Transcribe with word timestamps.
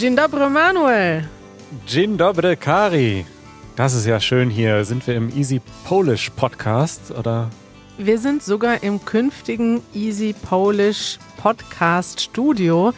Dzień 0.00 0.16
dobry, 0.16 0.48
Manuel. 0.50 1.24
Dzień 1.86 2.16
dobry, 2.16 2.56
Kari. 2.56 3.26
Das 3.76 3.94
ist 3.94 4.06
ja 4.06 4.18
schön 4.18 4.48
hier. 4.48 4.82
Sind 4.82 5.06
wir 5.06 5.14
im 5.14 5.28
Easy 5.28 5.60
Polish 5.84 6.30
Podcast 6.30 7.10
oder? 7.10 7.50
Wir 7.98 8.18
sind 8.18 8.42
sogar 8.42 8.82
im 8.82 9.04
künftigen 9.04 9.82
Easy 9.92 10.34
Polish 10.48 11.18
Podcast 11.36 12.18
Studio, 12.18 12.94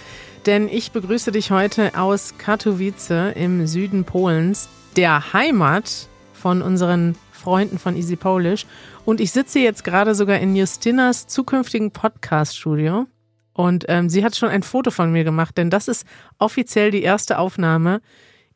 denn 0.46 0.68
ich 0.68 0.92
begrüße 0.92 1.32
dich 1.32 1.50
heute 1.50 1.90
aus 1.98 2.34
Katowice 2.38 3.34
im 3.34 3.66
Süden 3.66 4.04
Polens, 4.04 4.68
der 4.94 5.32
Heimat 5.32 6.06
von 6.32 6.62
unseren 6.62 7.16
Freunden 7.32 7.80
von 7.80 7.96
Easy 7.96 8.14
Polish. 8.14 8.64
Und 9.04 9.20
ich 9.20 9.32
sitze 9.32 9.58
jetzt 9.58 9.82
gerade 9.82 10.14
sogar 10.14 10.38
in 10.38 10.54
Justinas 10.54 11.26
zukünftigen 11.26 11.90
Podcast 11.90 12.56
Studio. 12.56 13.08
Und 13.52 13.84
ähm, 13.88 14.08
sie 14.08 14.24
hat 14.24 14.36
schon 14.36 14.48
ein 14.48 14.62
Foto 14.62 14.90
von 14.90 15.12
mir 15.12 15.24
gemacht, 15.24 15.58
denn 15.58 15.70
das 15.70 15.88
ist 15.88 16.06
offiziell 16.38 16.90
die 16.90 17.02
erste 17.02 17.38
Aufnahme 17.38 18.00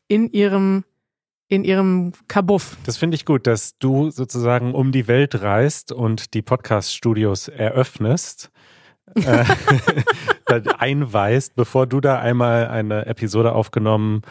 in 0.07 0.29
ihrem 0.31 0.83
in 1.49 1.63
ihrem 1.63 2.11
Kabuff. 2.27 2.75
Das 2.85 2.97
finde 2.97 3.15
ich 3.15 3.23
gut, 3.23 3.47
dass 3.47 3.77
du 3.77 4.09
sozusagen 4.09 4.73
um 4.73 4.91
die 4.91 5.07
Welt 5.07 5.41
reist 5.41 5.93
und 5.93 6.33
die 6.33 6.41
Podcast-Studios 6.41 7.47
eröffnest, 7.47 8.51
äh, 9.15 9.45
einweist, 10.77 11.55
bevor 11.55 11.87
du 11.87 12.01
da 12.01 12.19
einmal 12.19 12.67
eine 12.67 13.05
Episode 13.05 13.53
aufgenommen 13.53 14.23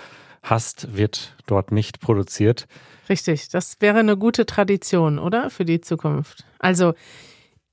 hast, 0.43 0.95
wird 0.97 1.35
dort 1.47 1.73
nicht 1.73 2.01
produziert. 2.01 2.67
Richtig, 3.09 3.49
das 3.49 3.77
wäre 3.81 3.99
eine 3.99 4.17
gute 4.17 4.47
Tradition, 4.47 5.19
oder? 5.19 5.51
Für 5.51 5.65
die 5.65 5.81
Zukunft. 5.81 6.45
Also 6.59 6.95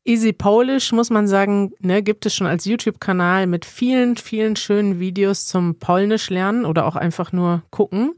Easy 0.05 0.33
Polish, 0.33 0.91
muss 0.91 1.09
man 1.09 1.27
sagen, 1.27 1.71
ne, 1.79 2.03
gibt 2.03 2.25
es 2.25 2.35
schon 2.35 2.47
als 2.47 2.65
YouTube-Kanal 2.65 3.47
mit 3.47 3.63
vielen, 3.63 4.17
vielen 4.17 4.57
schönen 4.57 4.99
Videos 4.99 5.45
zum 5.45 5.75
Polnisch 5.75 6.29
lernen 6.29 6.65
oder 6.65 6.85
auch 6.85 6.97
einfach 6.97 7.31
nur 7.31 7.63
gucken. 7.69 8.13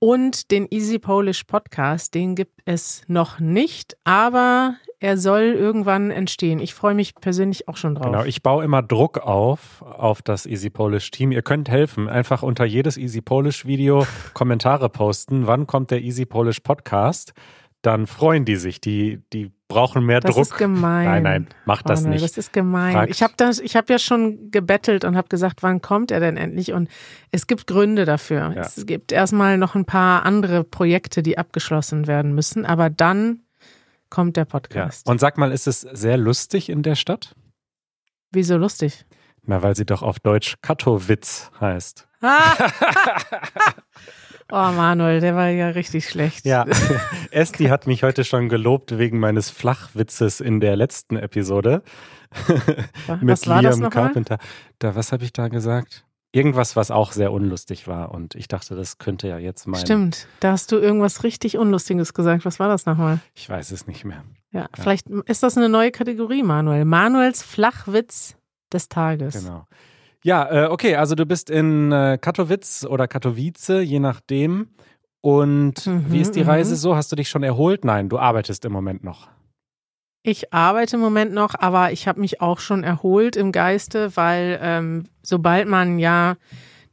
Und 0.00 0.50
den 0.50 0.66
Easy 0.68 0.98
Polish 0.98 1.44
Podcast, 1.44 2.14
den 2.14 2.34
gibt 2.34 2.60
es 2.64 3.02
noch 3.06 3.38
nicht, 3.38 3.96
aber 4.02 4.74
er 4.98 5.16
soll 5.16 5.54
irgendwann 5.56 6.10
entstehen. 6.10 6.58
Ich 6.58 6.74
freue 6.74 6.94
mich 6.94 7.14
persönlich 7.14 7.68
auch 7.68 7.76
schon 7.76 7.94
drauf. 7.94 8.06
Genau, 8.06 8.24
ich 8.24 8.42
baue 8.42 8.64
immer 8.64 8.82
Druck 8.82 9.18
auf, 9.18 9.82
auf 9.82 10.22
das 10.22 10.44
Easy 10.44 10.70
Polish 10.70 11.12
Team. 11.12 11.30
Ihr 11.30 11.42
könnt 11.42 11.68
helfen. 11.68 12.08
Einfach 12.08 12.42
unter 12.42 12.64
jedes 12.64 12.96
Easy 12.96 13.20
Polish 13.20 13.64
Video 13.64 14.06
Kommentare 14.32 14.88
posten. 14.88 15.46
Wann 15.46 15.68
kommt 15.68 15.92
der 15.92 16.02
Easy 16.02 16.24
Polish 16.24 16.60
Podcast? 16.60 17.32
Dann 17.82 18.06
freuen 18.06 18.44
die 18.44 18.56
sich. 18.56 18.80
Die, 18.80 19.20
die 19.32 19.50
brauchen 19.66 20.06
mehr 20.06 20.20
das 20.20 20.34
Druck. 20.34 20.44
Das 20.44 20.52
ist 20.52 20.58
gemein. 20.58 21.04
Nein, 21.04 21.22
nein, 21.22 21.46
macht 21.64 21.88
das 21.88 22.02
Manuel, 22.02 22.20
nicht. 22.20 22.30
Das 22.30 22.38
ist 22.38 22.52
gemein. 22.52 22.92
Fragt- 22.92 23.10
Ich 23.10 23.22
habe 23.22 23.34
habe 23.38 23.92
ja 23.92 23.98
schon 23.98 24.50
gebettelt 24.52 25.04
und 25.04 25.16
habe 25.16 25.28
gesagt, 25.28 25.62
wann 25.64 25.80
kommt 25.82 26.12
er 26.12 26.20
denn 26.20 26.36
endlich? 26.36 26.72
Und 26.72 26.88
es 27.32 27.48
gibt 27.48 27.66
Gründe 27.66 28.04
dafür. 28.04 28.52
Ja. 28.54 28.62
Es 28.62 28.86
gibt 28.86 29.10
erstmal 29.10 29.58
noch 29.58 29.74
ein 29.74 29.84
paar 29.84 30.24
andere 30.24 30.62
Projekte, 30.62 31.22
die 31.24 31.38
abgeschlossen 31.38 32.06
werden 32.06 32.34
müssen, 32.34 32.64
aber 32.66 32.88
dann 32.88 33.40
kommt 34.10 34.36
der 34.36 34.42
Ja. 34.44 34.50
Podcast. 34.50 35.08
Und 35.08 35.18
sag 35.20 35.38
mal, 35.38 35.50
ist 35.50 35.66
es 35.66 35.80
sehr 35.80 36.18
lustig 36.18 36.68
in 36.68 36.82
der 36.82 36.94
Stadt? 36.94 37.34
Wieso 38.30 38.56
lustig? 38.58 39.06
Na, 39.44 39.60
weil 39.62 39.74
sie 39.74 39.86
doch 39.86 40.02
auf 40.02 40.20
Deutsch 40.20 40.56
Katowice 40.62 41.50
heißt. 41.60 42.06
Oh, 44.54 44.70
Manuel, 44.70 45.20
der 45.20 45.34
war 45.34 45.48
ja 45.48 45.68
richtig 45.68 46.06
schlecht. 46.10 46.44
Ja, 46.44 46.66
Esti 47.30 47.64
hat 47.68 47.86
mich 47.86 48.02
heute 48.02 48.22
schon 48.22 48.50
gelobt 48.50 48.98
wegen 48.98 49.18
meines 49.18 49.48
Flachwitzes 49.48 50.40
in 50.40 50.60
der 50.60 50.76
letzten 50.76 51.16
Episode. 51.16 51.82
Mit 52.48 53.28
Was 53.28 53.46
war 53.48 53.62
das 53.62 53.76
Liam 53.76 53.84
nochmal? 53.84 54.08
Carpenter. 54.08 54.36
Da, 54.78 54.94
was 54.94 55.10
habe 55.10 55.24
ich 55.24 55.32
da 55.32 55.48
gesagt? 55.48 56.04
Irgendwas, 56.32 56.76
was 56.76 56.90
auch 56.90 57.12
sehr 57.12 57.32
unlustig 57.32 57.88
war. 57.88 58.12
Und 58.12 58.34
ich 58.34 58.46
dachte, 58.46 58.74
das 58.74 58.98
könnte 58.98 59.26
ja 59.26 59.38
jetzt 59.38 59.66
mein. 59.66 59.80
Stimmt, 59.80 60.26
da 60.40 60.52
hast 60.52 60.70
du 60.70 60.76
irgendwas 60.76 61.24
richtig 61.24 61.56
Unlustiges 61.56 62.12
gesagt. 62.12 62.44
Was 62.44 62.60
war 62.60 62.68
das 62.68 62.84
nochmal? 62.84 63.20
Ich 63.34 63.48
weiß 63.48 63.70
es 63.70 63.86
nicht 63.86 64.04
mehr. 64.04 64.22
Ja, 64.50 64.68
vielleicht 64.74 65.08
ist 65.08 65.42
das 65.42 65.56
eine 65.56 65.70
neue 65.70 65.92
Kategorie, 65.92 66.42
Manuel. 66.42 66.84
Manuels 66.84 67.42
Flachwitz 67.42 68.36
des 68.70 68.90
Tages. 68.90 69.42
Genau. 69.42 69.66
Ja, 70.24 70.66
äh, 70.66 70.68
okay, 70.68 70.96
also 70.96 71.14
du 71.14 71.26
bist 71.26 71.50
in 71.50 71.90
äh, 71.90 72.18
Katowice 72.20 72.86
oder 72.86 73.08
Katowice, 73.08 73.82
je 73.82 73.98
nachdem. 73.98 74.68
Und 75.20 75.86
Mhm, 75.86 76.04
wie 76.08 76.20
ist 76.20 76.34
die 76.34 76.42
mhm. 76.42 76.50
Reise 76.50 76.76
so? 76.76 76.96
Hast 76.96 77.12
du 77.12 77.16
dich 77.16 77.28
schon 77.28 77.42
erholt? 77.42 77.84
Nein, 77.84 78.08
du 78.08 78.18
arbeitest 78.18 78.64
im 78.64 78.72
Moment 78.72 79.04
noch. 79.04 79.28
Ich 80.24 80.52
arbeite 80.52 80.96
im 80.96 81.02
Moment 81.02 81.32
noch, 81.32 81.54
aber 81.58 81.90
ich 81.90 82.06
habe 82.06 82.20
mich 82.20 82.40
auch 82.40 82.60
schon 82.60 82.84
erholt 82.84 83.34
im 83.34 83.50
Geiste, 83.50 84.16
weil 84.16 84.58
ähm, 84.62 85.04
sobald 85.22 85.66
man 85.66 85.98
ja 85.98 86.36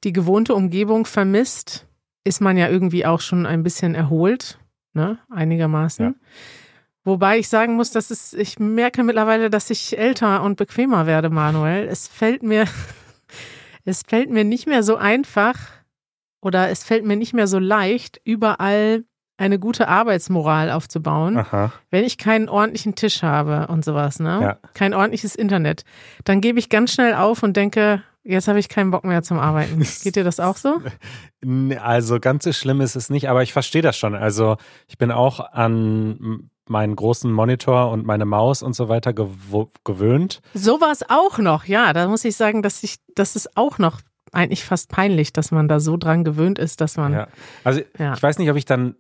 die 0.04 0.14
gewohnte 0.14 0.56
Umgebung 0.56 1.06
vermisst, 1.06 1.86
ist 2.24 2.42
man 2.42 2.58
ja 2.58 2.70
irgendwie 2.70 3.06
auch 3.06 3.22
schon 3.22 3.46
ein 3.46 3.62
bisschen 3.62 3.94
erholt, 3.94 4.58
ne? 4.94 5.20
Einigermaßen. 5.30 6.06
Ja. 6.06 6.14
Wobei 7.04 7.38
ich 7.38 7.50
sagen 7.50 7.76
muss, 7.76 7.92
dass 7.92 8.10
es, 8.10 8.34
ich 8.34 8.60
merke 8.60 9.04
mittlerweile, 9.04 9.50
dass 9.50 9.70
ich 9.70 9.98
älter 9.98 10.44
und 10.44 10.58
bequemer 10.58 11.06
werde, 11.06 11.30
Manuel. 11.30 11.88
Es 11.88 12.08
fällt 12.08 12.44
mir, 12.44 12.66
es 13.86 14.04
fällt 14.08 14.30
mir 14.30 14.44
nicht 14.44 14.68
mehr 14.68 14.84
so 14.84 14.96
einfach 14.96 15.56
oder 16.42 16.70
es 16.70 16.84
fällt 16.84 17.06
mir 17.06 17.16
nicht 17.16 17.34
mehr 17.34 17.48
so 17.48 17.60
leicht, 17.60 18.20
überall 18.24 19.04
eine 19.38 19.58
gute 19.58 19.88
Arbeitsmoral 19.88 20.70
aufzubauen 20.70 21.38
Aha. 21.38 21.72
wenn 21.92 22.04
ich 22.04 22.18
keinen 22.18 22.50
ordentlichen 22.50 22.96
Tisch 22.96 23.24
habe 23.24 23.68
und 23.68 23.86
sowas, 23.86 24.20
ne? 24.20 24.40
Ja. 24.42 24.58
Kein 24.74 24.94
ordentliches 24.94 25.36
Internet, 25.36 25.86
dann 26.26 26.42
gebe 26.42 26.60
ich 26.60 26.70
ganz 26.70 26.94
schnell 26.94 27.14
auf 27.14 27.42
und 27.42 27.56
denke, 27.56 28.04
jetzt 28.24 28.50
habe 28.50 28.60
ich 28.60 28.68
keinen 28.68 28.92
Bock 28.92 29.06
mehr 29.06 29.24
zum 29.24 29.40
Arbeiten. 29.40 29.80
Geht 30.04 30.18
dir 30.18 30.26
das 30.26 30.40
auch 30.40 30.58
so? 30.58 30.82
Also 31.82 32.20
ganz 32.20 32.44
so 32.44 32.52
schlimm 32.52 32.82
ist 32.82 32.98
es 32.98 33.10
nicht, 33.10 33.30
aber 33.30 33.42
ich 33.44 33.54
verstehe 33.54 33.82
das 33.82 33.98
schon. 33.98 34.14
Also 34.14 34.58
ich 34.88 34.98
bin 34.98 35.12
auch 35.12 35.40
an 35.40 36.50
meinen 36.70 36.96
großen 36.96 37.32
Monitor 37.32 37.90
und 37.92 38.06
meine 38.06 38.26
Maus 38.26 38.62
und 38.64 38.74
so 38.74 38.90
weiter 38.90 39.12
gewo- 39.12 39.70
gewöhnt. 39.84 40.42
So 40.54 40.80
war 40.82 40.92
es 40.92 41.10
auch 41.10 41.38
noch, 41.40 41.66
ja. 41.66 41.94
Da 41.94 42.08
muss 42.08 42.24
ich 42.26 42.36
sagen, 42.36 42.62
dass 42.62 42.84
ich, 42.84 42.98
das 43.16 43.36
ist 43.36 43.58
auch 43.58 43.78
noch 43.80 44.02
eigentlich 44.32 44.64
fast 44.64 44.90
peinlich, 44.90 45.34
dass 45.34 45.52
man 45.52 45.68
da 45.68 45.80
so 45.80 45.98
dran 45.98 46.24
gewöhnt 46.24 46.60
ist, 46.60 46.82
dass 46.82 46.98
man. 46.98 47.14
Ja. 47.14 47.28
Also 47.64 47.82
Ja. 47.98 48.14
ich 48.14 48.22
weiß 48.22 48.38
nicht, 48.38 48.50
ob 48.52 48.58
ich 48.58 48.66
dann 48.66 48.96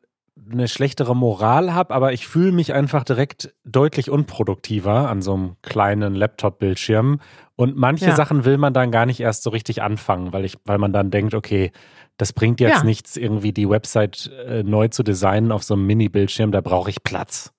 eine 0.51 0.67
schlechtere 0.67 1.15
Moral 1.15 1.73
habe, 1.73 1.93
aber 1.93 2.13
ich 2.13 2.25
fühle 2.27 2.51
mich 2.53 2.73
einfach 2.73 3.03
direkt 3.03 3.53
deutlich 3.65 4.09
unproduktiver 4.09 5.09
an 5.09 5.21
so 5.21 5.33
einem 5.35 5.55
kleinen 5.61 6.15
Laptop-Bildschirm. 6.15 7.19
Und 7.55 7.75
manche 7.75 8.05
Ja. 8.05 8.15
Sachen 8.15 8.45
will 8.45 8.57
man 8.57 8.73
dann 8.73 8.89
gar 8.89 9.05
nicht 9.05 9.19
erst 9.19 9.43
so 9.43 9.49
richtig 9.49 9.81
anfangen, 9.83 10.31
weil 10.33 10.45
ich, 10.45 10.57
weil 10.65 10.77
man 10.77 10.93
dann 10.93 11.11
denkt, 11.11 11.33
okay, 11.33 11.71
das 12.17 12.33
bringt 12.33 12.59
jetzt 12.61 12.83
nichts, 12.83 13.15
irgendwie 13.17 13.51
die 13.53 13.69
Website 13.69 14.31
äh, 14.47 14.63
neu 14.63 14.87
zu 14.87 15.03
designen 15.03 15.51
auf 15.51 15.63
so 15.63 15.73
einem 15.73 15.85
Mini-Bildschirm, 15.85 16.51
da 16.51 16.61
brauche 16.61 16.89
ich 16.89 17.03
Platz. 17.03 17.51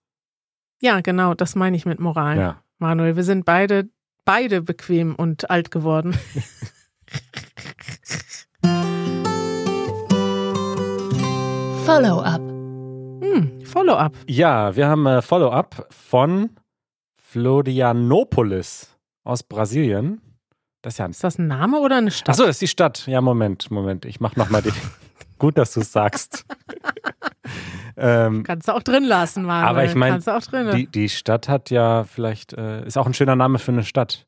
Ja, 0.83 1.03
genau, 1.03 1.35
das 1.35 1.55
meine 1.57 1.77
ich 1.77 1.85
mit 1.85 2.01
Moral. 2.01 2.39
Ja. 2.39 2.63
Manuel, 2.79 3.15
wir 3.15 3.25
sind 3.25 3.45
beide, 3.45 3.91
beide 4.25 4.63
bequem 4.63 5.15
und 5.15 5.51
alt 5.51 5.71
geworden. 5.71 6.19
Follow-up. 11.85 12.41
Hm, 12.41 13.61
Follow-up. 13.65 14.15
Ja, 14.27 14.75
wir 14.75 14.89
haben 14.89 15.05
äh, 15.05 15.21
Follow-up 15.21 15.87
von 15.91 16.49
Florianopolis 17.13 18.97
aus 19.25 19.43
Brasilien. 19.43 20.23
Das 20.81 20.95
ist 20.95 20.99
ja 20.99 21.05
ein. 21.05 21.11
Ist 21.11 21.25
das 21.25 21.39
ein 21.39 21.47
Name 21.47 21.81
oder 21.81 21.99
eine 21.99 22.11
Stadt? 22.11 22.31
Achso, 22.31 22.45
das 22.47 22.57
ist 22.57 22.63
die 22.63 22.69
Stadt. 22.69 23.07
Ja, 23.07 23.21
Moment, 23.21 23.71
Moment. 23.71 24.07
Ich 24.07 24.19
mach 24.21 24.35
nochmal 24.37 24.63
die. 24.63 24.73
Gut, 25.39 25.59
dass 25.59 25.75
du 25.75 25.81
es 25.81 25.93
sagst. 25.93 26.47
Ähm, 28.01 28.43
Kannst 28.43 28.69
du 28.69 28.73
auch 28.73 28.83
drin 28.83 29.05
lassen, 29.05 29.45
Manuel. 29.45 29.69
Aber 29.69 29.85
ich 29.85 29.95
mein, 29.95 30.13
Kannst 30.13 30.27
du 30.27 30.37
auch 30.37 30.41
drin. 30.43 30.71
die, 30.75 30.87
die 30.87 31.09
Stadt 31.09 31.49
hat 31.49 31.71
ja 31.71 32.05
vielleicht, 32.05 32.53
äh, 32.55 32.85
ist 32.87 32.97
auch 32.99 33.07
ein 33.07 33.15
schöner 33.15 33.37
Name 33.37 33.59
für 33.59 33.73
eine 33.73 33.85
Stadt. 33.85 34.27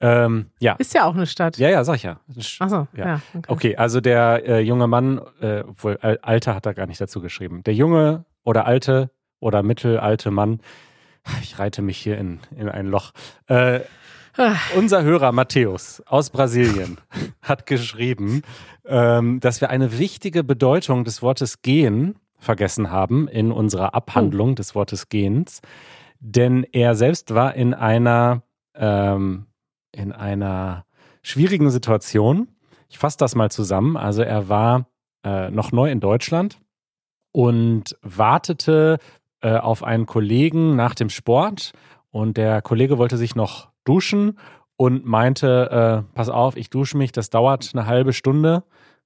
Ähm, 0.00 0.46
ja. 0.58 0.74
Ist 0.74 0.92
ja 0.94 1.04
auch 1.04 1.14
eine 1.14 1.26
Stadt. 1.26 1.56
Ja, 1.56 1.68
ja, 1.70 1.84
sag 1.84 1.94
ich 1.96 2.02
ja. 2.02 2.18
Achso, 2.58 2.88
ja. 2.96 3.06
Ja. 3.06 3.20
okay. 3.34 3.44
Okay, 3.48 3.76
also 3.76 4.00
der 4.00 4.46
äh, 4.46 4.60
junge 4.60 4.86
Mann, 4.88 5.20
äh, 5.40 5.60
obwohl 5.60 5.98
Al- 6.02 6.18
Alter 6.22 6.54
hat 6.54 6.66
er 6.66 6.74
gar 6.74 6.86
nicht 6.86 7.00
dazu 7.00 7.20
geschrieben. 7.20 7.62
Der 7.62 7.74
junge 7.74 8.24
oder 8.42 8.66
alte 8.66 9.10
oder 9.40 9.62
mittelalte 9.62 10.30
Mann, 10.30 10.60
ich 11.42 11.58
reite 11.58 11.80
mich 11.80 11.96
hier 11.98 12.18
in, 12.18 12.40
in 12.56 12.68
ein 12.68 12.86
Loch. 12.86 13.12
Äh, 13.46 13.80
Ah. 14.36 14.56
unser 14.76 15.04
Hörer 15.04 15.30
Matthäus 15.30 16.02
aus 16.06 16.30
Brasilien 16.30 16.98
hat 17.40 17.66
geschrieben, 17.66 18.42
ähm, 18.84 19.38
dass 19.38 19.60
wir 19.60 19.70
eine 19.70 19.96
wichtige 20.00 20.42
Bedeutung 20.42 21.04
des 21.04 21.22
Wortes 21.22 21.62
gehen 21.62 22.16
vergessen 22.44 22.90
haben 22.90 23.28
in 23.28 23.50
unserer 23.50 23.94
Abhandlung 23.94 24.54
des 24.54 24.74
Wortes 24.74 25.08
Gehens. 25.08 25.60
Denn 26.20 26.64
er 26.72 26.94
selbst 26.94 27.34
war 27.34 27.54
in 27.54 27.74
einer, 27.74 28.42
ähm, 28.74 29.46
in 29.92 30.12
einer 30.12 30.84
schwierigen 31.22 31.70
Situation. 31.70 32.48
Ich 32.88 32.98
fasse 32.98 33.18
das 33.18 33.34
mal 33.34 33.50
zusammen. 33.50 33.96
Also 33.96 34.22
er 34.22 34.48
war 34.48 34.86
äh, 35.24 35.50
noch 35.50 35.72
neu 35.72 35.90
in 35.90 36.00
Deutschland 36.00 36.60
und 37.32 37.96
wartete 38.02 38.98
äh, 39.40 39.56
auf 39.56 39.82
einen 39.82 40.06
Kollegen 40.06 40.76
nach 40.76 40.94
dem 40.94 41.10
Sport. 41.10 41.72
Und 42.10 42.36
der 42.36 42.62
Kollege 42.62 42.96
wollte 42.98 43.16
sich 43.16 43.34
noch 43.34 43.68
duschen 43.84 44.38
und 44.76 45.04
meinte, 45.04 46.04
äh, 46.08 46.14
pass 46.14 46.28
auf, 46.28 46.56
ich 46.56 46.70
dusche 46.70 46.96
mich, 46.96 47.12
das 47.12 47.30
dauert 47.30 47.70
eine 47.74 47.86
halbe 47.86 48.12
Stunde. 48.12 48.64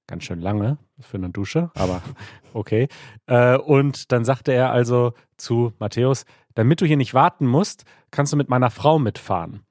Ganz 0.09 0.23
schön 0.23 0.41
lange 0.41 0.79
für 0.99 1.17
eine 1.17 1.29
Dusche, 1.29 1.69
aber 1.75 2.01
okay. 2.55 2.87
Äh, 3.27 3.57
und 3.57 4.11
dann 4.11 4.25
sagte 4.25 4.51
er 4.51 4.71
also 4.71 5.13
zu 5.37 5.71
Matthäus, 5.77 6.25
damit 6.55 6.81
du 6.81 6.87
hier 6.87 6.97
nicht 6.97 7.13
warten 7.13 7.45
musst, 7.45 7.85
kannst 8.09 8.33
du 8.33 8.37
mit 8.37 8.49
meiner 8.49 8.71
Frau 8.71 8.97
mitfahren. 8.97 9.61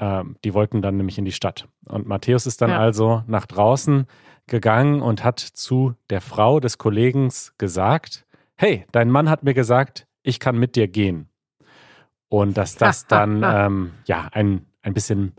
Ähm, 0.00 0.34
die 0.42 0.52
wollten 0.52 0.82
dann 0.82 0.96
nämlich 0.96 1.16
in 1.16 1.24
die 1.24 1.30
Stadt. 1.30 1.68
Und 1.86 2.08
Matthäus 2.08 2.44
ist 2.44 2.60
dann 2.60 2.70
ja. 2.70 2.80
also 2.80 3.22
nach 3.28 3.46
draußen 3.46 4.06
gegangen 4.48 5.00
und 5.00 5.22
hat 5.22 5.38
zu 5.38 5.94
der 6.10 6.20
Frau 6.20 6.58
des 6.58 6.76
Kollegen 6.76 7.30
gesagt, 7.56 8.26
hey, 8.56 8.86
dein 8.90 9.10
Mann 9.12 9.30
hat 9.30 9.44
mir 9.44 9.54
gesagt, 9.54 10.08
ich 10.24 10.40
kann 10.40 10.58
mit 10.58 10.74
dir 10.74 10.88
gehen. 10.88 11.28
Und 12.28 12.56
dass 12.56 12.74
das 12.74 13.06
dann 13.06 13.44
ähm, 13.44 13.92
ja 14.06 14.28
ein, 14.32 14.66
ein 14.82 14.92
bisschen 14.92 15.36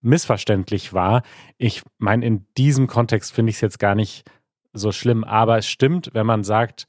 missverständlich 0.00 0.92
war. 0.92 1.22
Ich 1.58 1.82
meine, 1.98 2.24
in 2.24 2.46
diesem 2.56 2.86
Kontext 2.86 3.32
finde 3.32 3.50
ich 3.50 3.56
es 3.56 3.60
jetzt 3.60 3.78
gar 3.78 3.94
nicht 3.94 4.28
so 4.72 4.92
schlimm, 4.92 5.24
aber 5.24 5.58
es 5.58 5.68
stimmt, 5.68 6.10
wenn 6.12 6.26
man 6.26 6.44
sagt, 6.44 6.86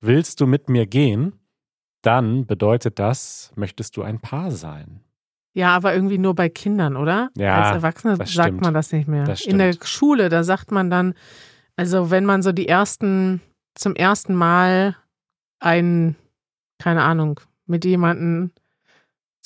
willst 0.00 0.40
du 0.40 0.46
mit 0.46 0.68
mir 0.68 0.86
gehen, 0.86 1.32
dann 2.02 2.46
bedeutet 2.46 2.98
das, 2.98 3.52
möchtest 3.56 3.96
du 3.96 4.02
ein 4.02 4.20
Paar 4.20 4.50
sein. 4.50 5.00
Ja, 5.54 5.74
aber 5.74 5.94
irgendwie 5.94 6.18
nur 6.18 6.34
bei 6.34 6.50
Kindern, 6.50 6.96
oder? 6.96 7.30
Ja. 7.34 7.62
Als 7.62 7.76
Erwachsene 7.76 8.18
sagt 8.26 8.60
man 8.60 8.74
das 8.74 8.92
nicht 8.92 9.08
mehr. 9.08 9.24
Das 9.24 9.40
In 9.40 9.58
der 9.58 9.74
Schule, 9.82 10.28
da 10.28 10.44
sagt 10.44 10.70
man 10.70 10.90
dann, 10.90 11.14
also 11.76 12.10
wenn 12.10 12.26
man 12.26 12.42
so 12.42 12.52
die 12.52 12.68
ersten, 12.68 13.40
zum 13.74 13.96
ersten 13.96 14.34
Mal 14.34 14.96
ein, 15.58 16.14
keine 16.78 17.02
Ahnung, 17.02 17.40
mit 17.64 17.86
jemandem 17.86 18.52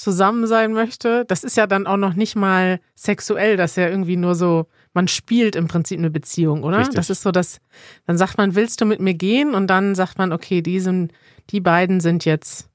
zusammen 0.00 0.46
sein 0.46 0.72
möchte, 0.72 1.26
das 1.26 1.44
ist 1.44 1.58
ja 1.58 1.66
dann 1.66 1.86
auch 1.86 1.98
noch 1.98 2.14
nicht 2.14 2.34
mal 2.34 2.80
sexuell, 2.96 3.58
das 3.58 3.72
ist 3.72 3.76
ja 3.76 3.88
irgendwie 3.88 4.16
nur 4.16 4.34
so, 4.34 4.66
man 4.94 5.08
spielt 5.08 5.54
im 5.56 5.68
Prinzip 5.68 5.98
eine 5.98 6.08
Beziehung, 6.08 6.64
oder? 6.64 6.78
Richtig. 6.78 6.96
Das 6.96 7.10
ist 7.10 7.20
so, 7.20 7.30
dass, 7.30 7.60
dann 8.06 8.16
sagt 8.16 8.38
man, 8.38 8.54
willst 8.54 8.80
du 8.80 8.86
mit 8.86 8.98
mir 8.98 9.12
gehen? 9.12 9.54
Und 9.54 9.66
dann 9.66 9.94
sagt 9.94 10.16
man, 10.16 10.32
okay, 10.32 10.62
die, 10.62 10.80
sind, 10.80 11.12
die 11.50 11.60
beiden 11.60 12.00
sind 12.00 12.24
jetzt 12.24 12.70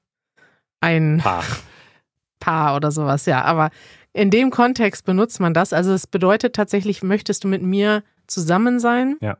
ein 0.81 1.18
Paar. 1.18 1.44
Paar 2.39 2.75
oder 2.75 2.92
sowas, 2.92 3.25
ja. 3.25 3.42
Aber 3.42 3.72
in 4.13 4.30
dem 4.30 4.51
Kontext 4.51 5.04
benutzt 5.04 5.39
man 5.39 5.56
das. 5.56 5.74
Also 5.74 5.94
es 5.94 6.06
bedeutet 6.06 6.56
tatsächlich, 6.56 7.01
möchtest 7.01 7.44
du 7.44 7.48
mit 7.48 7.63
mir 7.63 8.04
zusammen 8.27 8.80
sein? 8.80 9.18
Ja. 9.19 9.38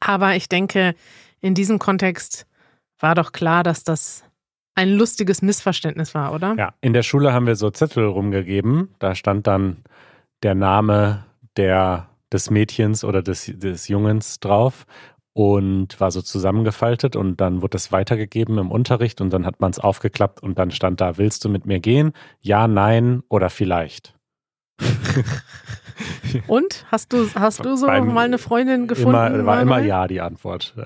Aber 0.00 0.34
ich 0.34 0.48
denke, 0.48 0.96
in 1.40 1.54
diesem 1.54 1.78
Kontext 1.78 2.46
war 2.98 3.14
doch 3.14 3.30
klar, 3.30 3.62
dass 3.62 3.84
das 3.84 4.24
ein 4.76 4.90
lustiges 4.90 5.42
Missverständnis 5.42 6.14
war, 6.14 6.32
oder? 6.32 6.54
Ja, 6.56 6.74
in 6.80 6.92
der 6.92 7.02
Schule 7.02 7.32
haben 7.32 7.46
wir 7.46 7.56
so 7.56 7.70
Zettel 7.70 8.04
rumgegeben. 8.04 8.94
Da 8.98 9.14
stand 9.14 9.46
dann 9.46 9.78
der 10.42 10.54
Name 10.54 11.24
der, 11.56 12.08
des 12.30 12.50
Mädchens 12.50 13.02
oder 13.02 13.22
des, 13.22 13.50
des 13.54 13.88
Jungens 13.88 14.38
drauf 14.38 14.86
und 15.32 15.98
war 15.98 16.10
so 16.10 16.22
zusammengefaltet 16.22 17.16
und 17.16 17.40
dann 17.40 17.62
wurde 17.62 17.76
es 17.78 17.90
weitergegeben 17.90 18.58
im 18.58 18.70
Unterricht 18.70 19.20
und 19.20 19.30
dann 19.30 19.46
hat 19.46 19.60
man 19.60 19.70
es 19.70 19.78
aufgeklappt 19.78 20.42
und 20.42 20.58
dann 20.58 20.70
stand 20.70 21.00
da, 21.00 21.16
willst 21.16 21.44
du 21.44 21.48
mit 21.48 21.66
mir 21.66 21.80
gehen? 21.80 22.12
Ja, 22.40 22.68
nein 22.68 23.22
oder 23.28 23.48
vielleicht. 23.48 24.14
und? 26.46 26.84
Hast 26.90 27.14
du, 27.14 27.28
hast 27.34 27.64
du 27.64 27.76
so 27.76 27.86
Beim, 27.86 28.12
mal 28.12 28.26
eine 28.26 28.38
Freundin 28.38 28.88
gefunden? 28.88 29.10
Immer, 29.10 29.46
war 29.46 29.62
immer 29.62 29.78
ja 29.78 30.06
die 30.06 30.20
Antwort. 30.20 30.74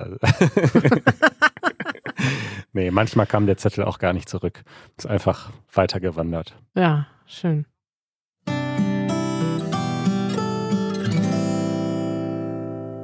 nee, 2.73 2.91
manchmal 2.91 3.27
kam 3.27 3.47
der 3.47 3.57
Zettel 3.57 3.85
auch 3.85 3.99
gar 3.99 4.13
nicht 4.13 4.29
zurück. 4.29 4.63
Ist 4.97 5.07
einfach 5.07 5.51
weitergewandert. 5.73 6.57
Ja, 6.75 7.07
schön. 7.27 7.67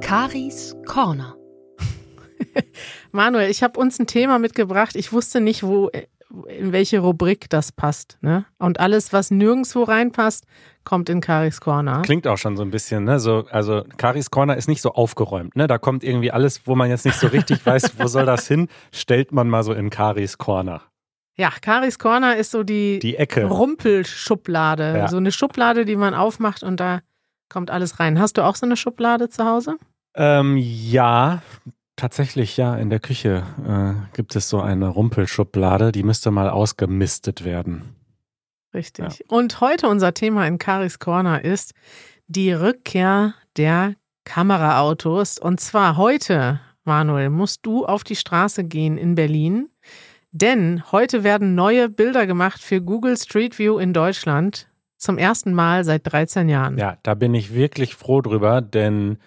Karis 0.01 0.75
Corner. 0.85 1.35
Manuel, 3.11 3.49
ich 3.49 3.61
habe 3.61 3.79
uns 3.79 3.99
ein 3.99 4.07
Thema 4.07 4.39
mitgebracht. 4.39 4.95
Ich 4.95 5.11
wusste 5.11 5.41
nicht, 5.41 5.63
wo, 5.63 5.89
in 6.47 6.71
welche 6.71 6.99
Rubrik 6.99 7.49
das 7.49 7.71
passt. 7.71 8.17
Ne? 8.21 8.45
Und 8.57 8.79
alles, 8.79 9.13
was 9.13 9.31
nirgendwo 9.31 9.83
reinpasst, 9.83 10.45
kommt 10.83 11.09
in 11.09 11.21
Karis 11.21 11.61
Corner. 11.61 12.01
Klingt 12.01 12.27
auch 12.27 12.37
schon 12.37 12.55
so 12.57 12.63
ein 12.63 12.71
bisschen, 12.71 13.03
ne? 13.03 13.19
So, 13.19 13.45
also 13.51 13.83
Karis 13.97 14.31
Corner 14.31 14.55
ist 14.55 14.67
nicht 14.67 14.81
so 14.81 14.93
aufgeräumt, 14.93 15.55
ne? 15.55 15.67
Da 15.67 15.77
kommt 15.77 16.03
irgendwie 16.03 16.31
alles, 16.31 16.65
wo 16.65 16.75
man 16.75 16.89
jetzt 16.89 17.05
nicht 17.05 17.19
so 17.19 17.27
richtig 17.27 17.65
weiß, 17.65 17.99
wo 17.99 18.07
soll 18.07 18.25
das 18.25 18.47
hin, 18.47 18.67
stellt 18.91 19.31
man 19.31 19.49
mal 19.49 19.63
so 19.63 19.73
in 19.73 19.89
Karis 19.89 20.37
Corner. 20.37 20.81
Ja, 21.35 21.51
Karis 21.61 21.99
Corner 21.99 22.35
ist 22.35 22.51
so 22.51 22.63
die, 22.63 22.99
die 22.99 23.15
Ecke. 23.15 23.45
Rumpelschublade. 23.45 24.97
Ja. 24.97 25.07
So 25.07 25.17
eine 25.17 25.31
Schublade, 25.31 25.85
die 25.85 25.95
man 25.95 26.13
aufmacht 26.13 26.63
und 26.63 26.79
da 26.79 27.01
kommt 27.49 27.69
alles 27.69 27.99
rein. 27.99 28.19
Hast 28.19 28.37
du 28.37 28.43
auch 28.43 28.55
so 28.55 28.65
eine 28.65 28.75
Schublade 28.75 29.29
zu 29.29 29.45
Hause? 29.45 29.77
Ähm, 30.15 30.57
ja, 30.57 31.41
tatsächlich, 31.97 32.55
ja. 32.55 32.75
In 32.77 32.89
der 32.89 33.01
Küche 33.01 33.43
äh, 33.67 34.15
gibt 34.15 34.35
es 34.37 34.47
so 34.47 34.61
eine 34.61 34.87
Rumpelschublade, 34.87 35.91
die 35.91 36.03
müsste 36.03 36.31
mal 36.31 36.49
ausgemistet 36.49 37.43
werden. 37.43 37.95
Richtig. 38.73 39.19
Ja. 39.19 39.25
Und 39.27 39.59
heute 39.59 39.89
unser 39.89 40.13
Thema 40.13 40.47
in 40.47 40.57
Karis 40.57 40.99
Corner 40.99 41.43
ist 41.43 41.73
die 42.27 42.53
Rückkehr 42.53 43.33
der 43.57 43.95
Kameraautos. 44.23 45.39
Und 45.39 45.59
zwar 45.59 45.97
heute, 45.97 46.59
Manuel, 46.83 47.29
musst 47.29 47.65
du 47.65 47.85
auf 47.85 48.03
die 48.03 48.15
Straße 48.15 48.63
gehen 48.63 48.97
in 48.97 49.15
Berlin. 49.15 49.69
Denn 50.31 50.83
heute 50.91 51.23
werden 51.23 51.55
neue 51.55 51.89
Bilder 51.89 52.27
gemacht 52.27 52.61
für 52.61 52.81
Google 52.81 53.17
Street 53.17 53.57
View 53.57 53.79
in 53.79 53.93
Deutschland 53.93 54.67
zum 54.97 55.17
ersten 55.17 55.53
Mal 55.53 55.83
seit 55.83 56.11
13 56.11 56.49
Jahren. 56.49 56.77
Ja, 56.77 56.97
da 57.03 57.13
bin 57.13 57.33
ich 57.33 57.53
wirklich 57.53 57.95
froh 57.95 58.21
drüber, 58.21 58.61
denn 58.61 59.17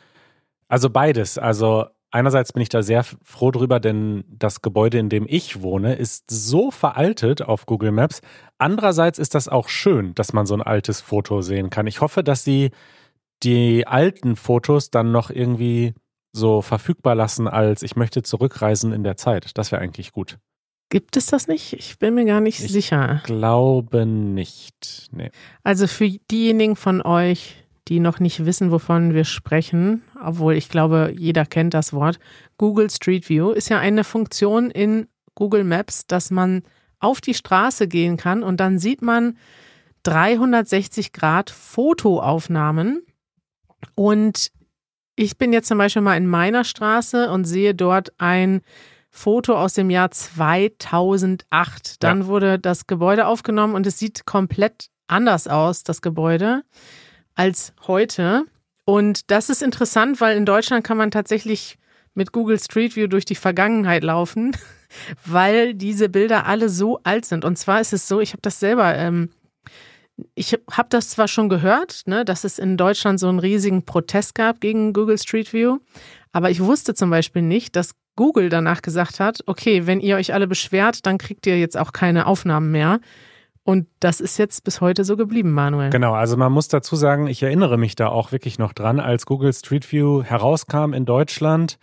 also 0.68 0.90
beides. 0.90 1.38
Also 1.38 1.86
einerseits 2.10 2.52
bin 2.52 2.62
ich 2.62 2.68
da 2.68 2.82
sehr 2.82 3.04
froh 3.04 3.50
drüber, 3.50 3.80
denn 3.80 4.24
das 4.28 4.62
Gebäude, 4.62 4.98
in 4.98 5.08
dem 5.08 5.26
ich 5.28 5.62
wohne, 5.62 5.94
ist 5.94 6.24
so 6.30 6.70
veraltet 6.70 7.42
auf 7.42 7.66
Google 7.66 7.92
Maps. 7.92 8.20
Andererseits 8.58 9.18
ist 9.18 9.34
das 9.34 9.48
auch 9.48 9.68
schön, 9.68 10.14
dass 10.14 10.32
man 10.32 10.46
so 10.46 10.54
ein 10.54 10.62
altes 10.62 11.00
Foto 11.00 11.42
sehen 11.42 11.70
kann. 11.70 11.86
Ich 11.86 12.00
hoffe, 12.00 12.22
dass 12.22 12.44
sie 12.44 12.70
die 13.42 13.86
alten 13.86 14.36
Fotos 14.36 14.90
dann 14.90 15.12
noch 15.12 15.30
irgendwie 15.30 15.94
so 16.32 16.62
verfügbar 16.62 17.14
lassen, 17.14 17.48
als 17.48 17.82
ich 17.82 17.96
möchte 17.96 18.22
zurückreisen 18.22 18.92
in 18.92 19.02
der 19.02 19.16
Zeit. 19.16 19.56
Das 19.58 19.72
wäre 19.72 19.82
eigentlich 19.82 20.12
gut. 20.12 20.38
Gibt 20.90 21.16
es 21.16 21.26
das 21.26 21.46
nicht? 21.46 21.72
Ich 21.72 21.98
bin 21.98 22.14
mir 22.14 22.24
gar 22.24 22.40
nicht 22.40 22.60
ich 22.60 22.72
sicher. 22.72 23.22
Glaube 23.24 24.06
nicht. 24.06 25.08
Nee. 25.12 25.30
Also 25.62 25.86
für 25.86 26.08
diejenigen 26.30 26.74
von 26.74 27.00
euch, 27.00 27.64
die 27.88 28.00
noch 28.00 28.20
nicht 28.20 28.44
wissen, 28.44 28.70
wovon 28.70 29.14
wir 29.14 29.24
sprechen, 29.24 30.02
obwohl 30.22 30.54
ich 30.54 30.68
glaube, 30.68 31.12
jeder 31.16 31.44
kennt 31.46 31.74
das 31.74 31.92
Wort. 31.92 32.18
Google 32.58 32.90
Street 32.90 33.28
View 33.28 33.50
ist 33.50 33.68
ja 33.68 33.78
eine 33.78 34.04
Funktion 34.04 34.70
in 34.70 35.08
Google 35.34 35.64
Maps, 35.64 36.06
dass 36.06 36.30
man 36.30 36.62
auf 36.98 37.20
die 37.20 37.34
Straße 37.34 37.88
gehen 37.88 38.16
kann 38.16 38.42
und 38.42 38.58
dann 38.60 38.78
sieht 38.78 39.02
man 39.02 39.38
360 40.02 41.12
Grad 41.12 41.50
Fotoaufnahmen. 41.50 43.02
Und 43.94 44.52
ich 45.16 45.38
bin 45.38 45.52
jetzt 45.52 45.68
zum 45.68 45.78
Beispiel 45.78 46.02
mal 46.02 46.16
in 46.16 46.26
meiner 46.26 46.64
Straße 46.64 47.30
und 47.30 47.44
sehe 47.44 47.74
dort 47.74 48.12
ein 48.18 48.60
Foto 49.10 49.56
aus 49.56 49.74
dem 49.74 49.90
Jahr 49.90 50.10
2008. 50.10 52.02
Dann 52.02 52.20
ja. 52.22 52.26
wurde 52.26 52.58
das 52.58 52.86
Gebäude 52.86 53.26
aufgenommen 53.26 53.74
und 53.74 53.86
es 53.86 53.98
sieht 53.98 54.24
komplett 54.24 54.88
anders 55.08 55.48
aus, 55.48 55.82
das 55.82 56.02
Gebäude 56.02 56.62
als 57.40 57.72
heute. 57.86 58.44
Und 58.84 59.30
das 59.30 59.48
ist 59.48 59.62
interessant, 59.62 60.20
weil 60.20 60.36
in 60.36 60.44
Deutschland 60.44 60.84
kann 60.84 60.98
man 60.98 61.10
tatsächlich 61.10 61.78
mit 62.12 62.32
Google 62.32 62.60
Street 62.60 62.96
View 62.96 63.06
durch 63.06 63.24
die 63.24 63.34
Vergangenheit 63.34 64.04
laufen, 64.04 64.54
weil 65.24 65.72
diese 65.72 66.10
Bilder 66.10 66.44
alle 66.44 66.68
so 66.68 67.00
alt 67.02 67.24
sind. 67.24 67.46
Und 67.46 67.56
zwar 67.56 67.80
ist 67.80 67.94
es 67.94 68.06
so, 68.06 68.20
ich 68.20 68.32
habe 68.32 68.42
das 68.42 68.60
selber, 68.60 68.94
ähm, 68.94 69.30
ich 70.34 70.52
habe 70.70 70.88
das 70.90 71.08
zwar 71.08 71.28
schon 71.28 71.48
gehört, 71.48 72.02
ne, 72.04 72.26
dass 72.26 72.44
es 72.44 72.58
in 72.58 72.76
Deutschland 72.76 73.18
so 73.18 73.30
einen 73.30 73.38
riesigen 73.38 73.86
Protest 73.86 74.34
gab 74.34 74.60
gegen 74.60 74.92
Google 74.92 75.16
Street 75.16 75.54
View, 75.54 75.78
aber 76.32 76.50
ich 76.50 76.60
wusste 76.60 76.92
zum 76.92 77.08
Beispiel 77.08 77.40
nicht, 77.40 77.74
dass 77.74 77.92
Google 78.16 78.50
danach 78.50 78.82
gesagt 78.82 79.18
hat, 79.18 79.38
okay, 79.46 79.86
wenn 79.86 80.00
ihr 80.00 80.16
euch 80.16 80.34
alle 80.34 80.46
beschwert, 80.46 81.06
dann 81.06 81.16
kriegt 81.16 81.46
ihr 81.46 81.58
jetzt 81.58 81.78
auch 81.78 81.92
keine 81.94 82.26
Aufnahmen 82.26 82.70
mehr. 82.70 83.00
Und 83.70 83.86
das 84.00 84.20
ist 84.20 84.36
jetzt 84.36 84.64
bis 84.64 84.80
heute 84.80 85.04
so 85.04 85.16
geblieben, 85.16 85.52
Manuel. 85.52 85.90
Genau, 85.90 86.12
also 86.12 86.36
man 86.36 86.50
muss 86.50 86.66
dazu 86.66 86.96
sagen, 86.96 87.28
ich 87.28 87.40
erinnere 87.40 87.78
mich 87.78 87.94
da 87.94 88.08
auch 88.08 88.32
wirklich 88.32 88.58
noch 88.58 88.72
dran, 88.72 88.98
als 88.98 89.26
Google 89.26 89.52
Street 89.52 89.92
View 89.92 90.24
herauskam 90.24 90.92
in 90.92 91.04
Deutschland, 91.04 91.78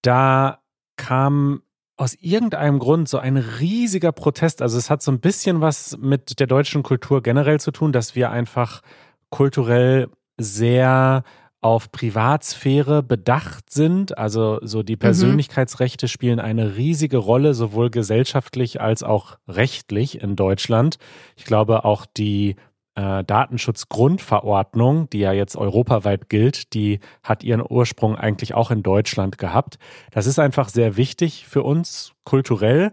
da 0.00 0.60
kam 0.96 1.60
aus 1.98 2.14
irgendeinem 2.14 2.78
Grund 2.78 3.06
so 3.06 3.18
ein 3.18 3.36
riesiger 3.36 4.12
Protest. 4.12 4.62
Also 4.62 4.78
es 4.78 4.88
hat 4.88 5.02
so 5.02 5.12
ein 5.12 5.20
bisschen 5.20 5.60
was 5.60 5.98
mit 5.98 6.40
der 6.40 6.46
deutschen 6.46 6.82
Kultur 6.82 7.22
generell 7.22 7.60
zu 7.60 7.70
tun, 7.70 7.92
dass 7.92 8.14
wir 8.14 8.30
einfach 8.30 8.80
kulturell 9.28 10.08
sehr 10.38 11.22
auf 11.60 11.92
Privatsphäre 11.92 13.02
bedacht 13.02 13.70
sind. 13.70 14.16
Also 14.16 14.58
so 14.62 14.82
die 14.82 14.96
mhm. 14.96 15.00
Persönlichkeitsrechte 15.00 16.08
spielen 16.08 16.40
eine 16.40 16.76
riesige 16.76 17.18
Rolle, 17.18 17.54
sowohl 17.54 17.90
gesellschaftlich 17.90 18.80
als 18.80 19.02
auch 19.02 19.38
rechtlich 19.46 20.22
in 20.22 20.36
Deutschland. 20.36 20.96
Ich 21.36 21.44
glaube 21.44 21.84
auch 21.84 22.06
die 22.06 22.56
äh, 22.94 23.24
Datenschutzgrundverordnung, 23.24 25.08
die 25.10 25.20
ja 25.20 25.32
jetzt 25.32 25.56
europaweit 25.56 26.28
gilt, 26.28 26.74
die 26.74 27.00
hat 27.22 27.44
ihren 27.44 27.62
Ursprung 27.68 28.16
eigentlich 28.16 28.54
auch 28.54 28.70
in 28.70 28.82
Deutschland 28.82 29.38
gehabt. 29.38 29.78
Das 30.10 30.26
ist 30.26 30.38
einfach 30.38 30.68
sehr 30.68 30.96
wichtig 30.96 31.46
für 31.46 31.62
uns 31.62 32.12
kulturell. 32.24 32.92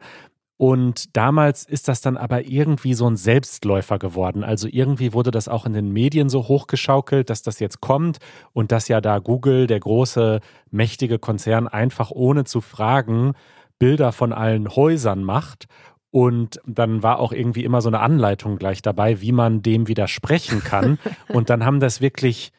Und 0.58 1.16
damals 1.16 1.66
ist 1.66 1.88
das 1.88 2.02
dann 2.02 2.18
aber 2.18 2.46
irgendwie 2.46 2.96
so 2.96 3.08
ein 3.08 3.16
Selbstläufer 3.16 4.00
geworden. 4.00 4.44
Also 4.44 4.68
irgendwie 4.70 5.14
wurde 5.14 5.30
das 5.30 5.48
auch 5.48 5.68
in 5.68 5.74
den 5.74 5.94
Medien 5.94 6.30
so 6.30 6.48
hochgeschaukelt, 6.48 7.30
dass 7.30 7.44
das 7.44 7.60
jetzt 7.60 7.80
kommt 7.80 8.18
und 8.54 8.72
dass 8.72 8.88
ja 8.88 9.00
da 9.00 9.20
Google, 9.20 9.68
der 9.68 9.80
große, 9.80 10.40
mächtige 10.72 11.20
Konzern, 11.20 11.68
einfach 11.68 12.10
ohne 12.10 12.44
zu 12.44 12.62
fragen 12.62 13.34
Bilder 13.78 14.12
von 14.12 14.34
allen 14.34 14.76
Häusern 14.76 15.24
macht. 15.24 15.68
Und 16.10 16.60
dann 16.66 17.04
war 17.04 17.20
auch 17.20 17.34
irgendwie 17.34 17.64
immer 17.64 17.82
so 17.82 17.90
eine 17.90 18.00
Anleitung 18.00 18.58
gleich 18.58 18.82
dabei, 18.82 19.22
wie 19.22 19.32
man 19.32 19.62
dem 19.62 19.88
widersprechen 19.88 20.64
kann. 20.64 20.98
und 21.28 21.52
dann 21.52 21.66
haben 21.66 21.80
das 21.80 22.02
wirklich 22.02 22.52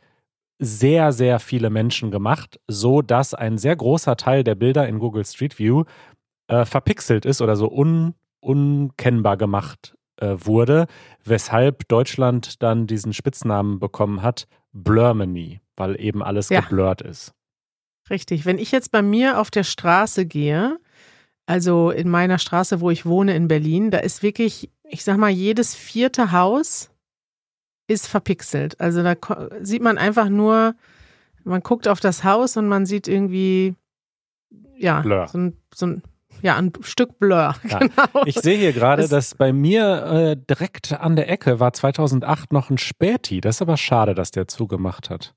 sehr, 0.61 1.13
sehr 1.13 1.41
viele 1.41 1.71
Menschen 1.71 2.13
gemacht, 2.13 2.61
so 2.69 3.03
dass 3.03 3.35
ein 3.35 3.59
sehr 3.59 3.75
großer 3.75 4.17
Teil 4.17 4.45
der 4.45 4.55
Bilder 4.55 4.89
in 4.89 4.99
Google 4.99 5.25
Street 5.25 5.59
View 5.59 5.85
äh, 6.49 6.65
verpixelt 6.65 7.25
ist 7.25 7.41
oder 7.41 7.57
so 7.57 7.71
un, 7.71 8.15
unkennbar 8.41 9.37
gemacht 9.37 9.97
äh, 10.17 10.35
wurde, 10.39 10.87
weshalb 11.25 11.89
Deutschland 11.89 12.63
dann 12.63 12.87
diesen 12.87 13.13
Spitznamen 13.13 13.79
bekommen 13.79 14.23
hat, 14.23 14.49
Blurmany, 14.73 15.61
weil 15.77 16.01
eben 16.01 16.23
alles 16.23 16.49
ja. 16.49 16.61
geblurrt 16.61 17.03
ist. 17.03 17.33
Richtig. 18.11 18.47
Wenn 18.47 18.59
ich 18.59 18.73
jetzt 18.73 18.91
bei 18.91 19.03
mir 19.03 19.39
auf 19.39 19.51
der 19.51 19.65
Straße 19.65 20.27
gehe, 20.27 20.79
also 21.47 21.91
in 21.91 22.09
meiner 22.09 22.39
Straße, 22.39 22.81
wo 22.81 22.91
ich 22.91 23.07
wohne 23.07 23.35
in 23.35 23.49
Berlin, 23.49 23.91
da 23.91 23.99
ist 23.99 24.23
wirklich, 24.23 24.71
ich 24.85 25.05
sag 25.05 25.19
mal, 25.19 25.31
jedes 25.31 25.75
vierte 25.75 26.33
Haus 26.33 26.91
ist 27.87 28.07
verpixelt. 28.07 28.81
Also 28.81 29.03
da 29.03 29.15
sieht 29.61 29.83
man 29.83 29.99
einfach 29.99 30.29
nur, 30.29 30.75
man 31.45 31.63
guckt 31.63 31.89
auf 31.89 32.01
das 32.01 32.25
Haus 32.25 32.57
und 32.57 32.69
man 32.69 32.87
sieht 32.87 33.09
irgendwie, 33.09 33.75
ja, 34.77 35.03
so 35.27 35.39
ein, 35.39 35.57
so 35.75 35.87
ein 35.87 36.03
ja, 36.43 36.57
ein 36.57 36.73
Stück 36.83 37.19
Blur. 37.19 37.55
Ja. 37.69 37.79
Genau. 37.89 38.25
Ich 38.27 38.37
sehe 38.37 38.59
hier 38.59 38.73
gerade, 38.73 39.09
dass 39.09 39.35
bei 39.35 39.53
mir 39.53 40.05
äh, 40.05 40.37
direkt 40.37 40.93
an 40.93 41.17
der 41.17 41.31
Ecke 41.31 41.61
war 41.61 41.73
2008 41.73 42.53
noch 42.53 42.71
ein 42.71 42.79
Späti. 42.79 43.41
Das 43.41 43.57
ist 43.57 43.63
aber 43.63 43.77
schade, 43.77 44.15
dass 44.15 44.31
der 44.31 44.49
zugemacht 44.49 45.11
hat. 45.11 45.35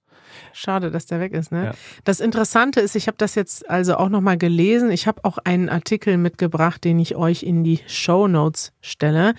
Schade, 0.54 0.92
dass 0.92 1.06
der 1.06 1.20
weg 1.20 1.34
ist. 1.34 1.52
Ne? 1.52 1.66
Ja. 1.66 1.72
Das 2.04 2.20
Interessante 2.20 2.80
ist, 2.80 2.96
ich 2.96 3.08
habe 3.08 3.18
das 3.18 3.36
jetzt 3.36 3.70
also 3.70 3.96
auch 3.96 4.10
nochmal 4.10 4.38
gelesen. 4.38 4.92
Ich 4.92 5.08
habe 5.08 5.24
auch 5.24 5.38
einen 5.40 5.70
Artikel 5.70 6.18
mitgebracht, 6.18 6.84
den 6.84 7.00
ich 7.00 7.16
euch 7.16 7.44
in 7.44 7.64
die 7.64 7.80
Show 7.88 8.28
Notes 8.28 8.72
stelle. 8.82 9.34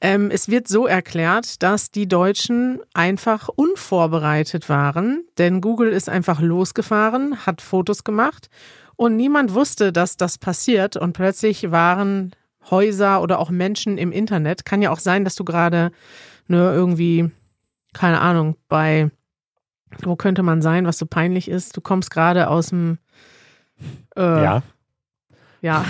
Ähm, 0.00 0.30
es 0.30 0.48
wird 0.48 0.68
so 0.68 0.86
erklärt, 0.86 1.62
dass 1.62 1.90
die 1.90 2.06
Deutschen 2.06 2.80
einfach 2.92 3.48
unvorbereitet 3.48 4.68
waren, 4.68 5.24
denn 5.38 5.62
Google 5.62 5.90
ist 5.90 6.10
einfach 6.10 6.40
losgefahren, 6.40 7.46
hat 7.46 7.62
Fotos 7.62 8.04
gemacht 8.04 8.50
und 8.96 9.16
niemand 9.16 9.54
wusste, 9.54 9.92
dass 9.92 10.16
das 10.16 10.38
passiert. 10.38 10.96
Und 10.96 11.12
plötzlich 11.12 11.70
waren 11.70 12.32
Häuser 12.70 13.22
oder 13.22 13.38
auch 13.38 13.50
Menschen 13.50 13.98
im 13.98 14.10
Internet. 14.10 14.64
Kann 14.64 14.82
ja 14.82 14.90
auch 14.90 14.98
sein, 14.98 15.24
dass 15.24 15.34
du 15.34 15.44
gerade 15.44 15.92
nur 16.48 16.72
irgendwie, 16.72 17.30
keine 17.92 18.20
Ahnung, 18.20 18.56
bei, 18.68 19.10
wo 20.02 20.16
könnte 20.16 20.42
man 20.42 20.62
sein, 20.62 20.86
was 20.86 20.98
so 20.98 21.06
peinlich 21.06 21.48
ist? 21.48 21.76
Du 21.76 21.80
kommst 21.80 22.10
gerade 22.10 22.48
aus 22.48 22.68
dem. 22.68 22.98
Äh, 24.16 24.22
ja. 24.22 24.62
Ja. 25.60 25.84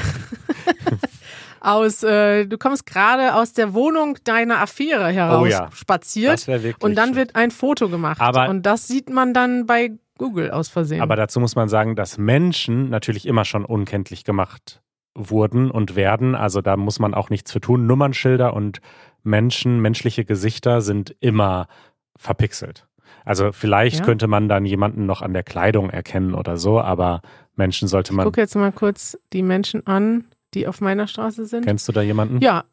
aus, 1.61 2.03
äh, 2.03 2.47
du 2.47 2.59
kommst 2.59 2.87
gerade 2.87 3.35
aus 3.35 3.53
der 3.53 3.75
Wohnung 3.75 4.19
deiner 4.25 4.61
Affäre 4.61 5.09
heraus 5.09 5.43
oh 5.43 5.47
ja. 5.47 5.71
spaziert 5.73 6.47
und 6.81 6.95
dann 6.95 7.15
wird 7.15 7.35
ein 7.37 7.51
Foto 7.51 7.89
gemacht. 7.89 8.21
Aber 8.21 8.49
und 8.49 8.63
das 8.63 8.89
sieht 8.89 9.11
man 9.11 9.35
dann 9.35 9.67
bei 9.67 9.93
Google 10.19 10.51
aus 10.51 10.69
Versehen. 10.69 11.03
Aber 11.03 11.17
dazu 11.17 11.41
muss 11.41 11.57
man 11.57 11.69
sagen, 11.69 11.97
dass 11.97 12.19
Menschen 12.19 12.89
natürlich 12.89 13.27
immer 13.27 13.45
schon 13.45 13.65
unkenntlich 13.65 14.25
gemacht 14.25 14.83
wurden 15.15 15.71
und 15.71 15.97
werden. 15.97 16.35
Also 16.35 16.61
da 16.61 16.77
muss 16.77 16.99
man 16.99 17.15
auch 17.15 17.31
nichts 17.31 17.53
für 17.53 17.61
tun. 17.61 17.87
Nummernschilder 17.87 18.55
und 18.55 18.81
Menschen, 19.23 19.81
menschliche 19.81 20.25
Gesichter 20.25 20.81
sind 20.81 21.15
immer 21.21 21.69
verpixelt. 22.17 22.87
Also 23.25 23.53
vielleicht 23.53 24.01
ja. 24.01 24.05
könnte 24.05 24.29
man 24.29 24.49
dann 24.49 24.65
jemanden 24.65 25.07
noch 25.07 25.23
an 25.23 25.33
der 25.33 25.43
Kleidung 25.43 25.91
erkennen 25.91 26.35
oder 26.35 26.57
so, 26.57 26.81
aber 26.81 27.23
Menschen 27.57 27.89
sollte 27.89 28.15
man. 28.15 28.25
Ich 28.25 28.27
gucke 28.27 28.41
jetzt 28.41 28.55
mal 28.55 28.73
kurz 28.73 29.19
die 29.33 29.43
Menschen 29.43 29.87
an, 29.87 30.27
die 30.55 30.67
auf 30.69 30.81
meiner 30.81 31.07
Straße 31.07 31.47
sind. 31.47 31.65
Kennst 31.65 31.89
du 31.89 31.93
da 31.93 32.03
jemanden? 32.03 32.41
Ja, 32.41 32.65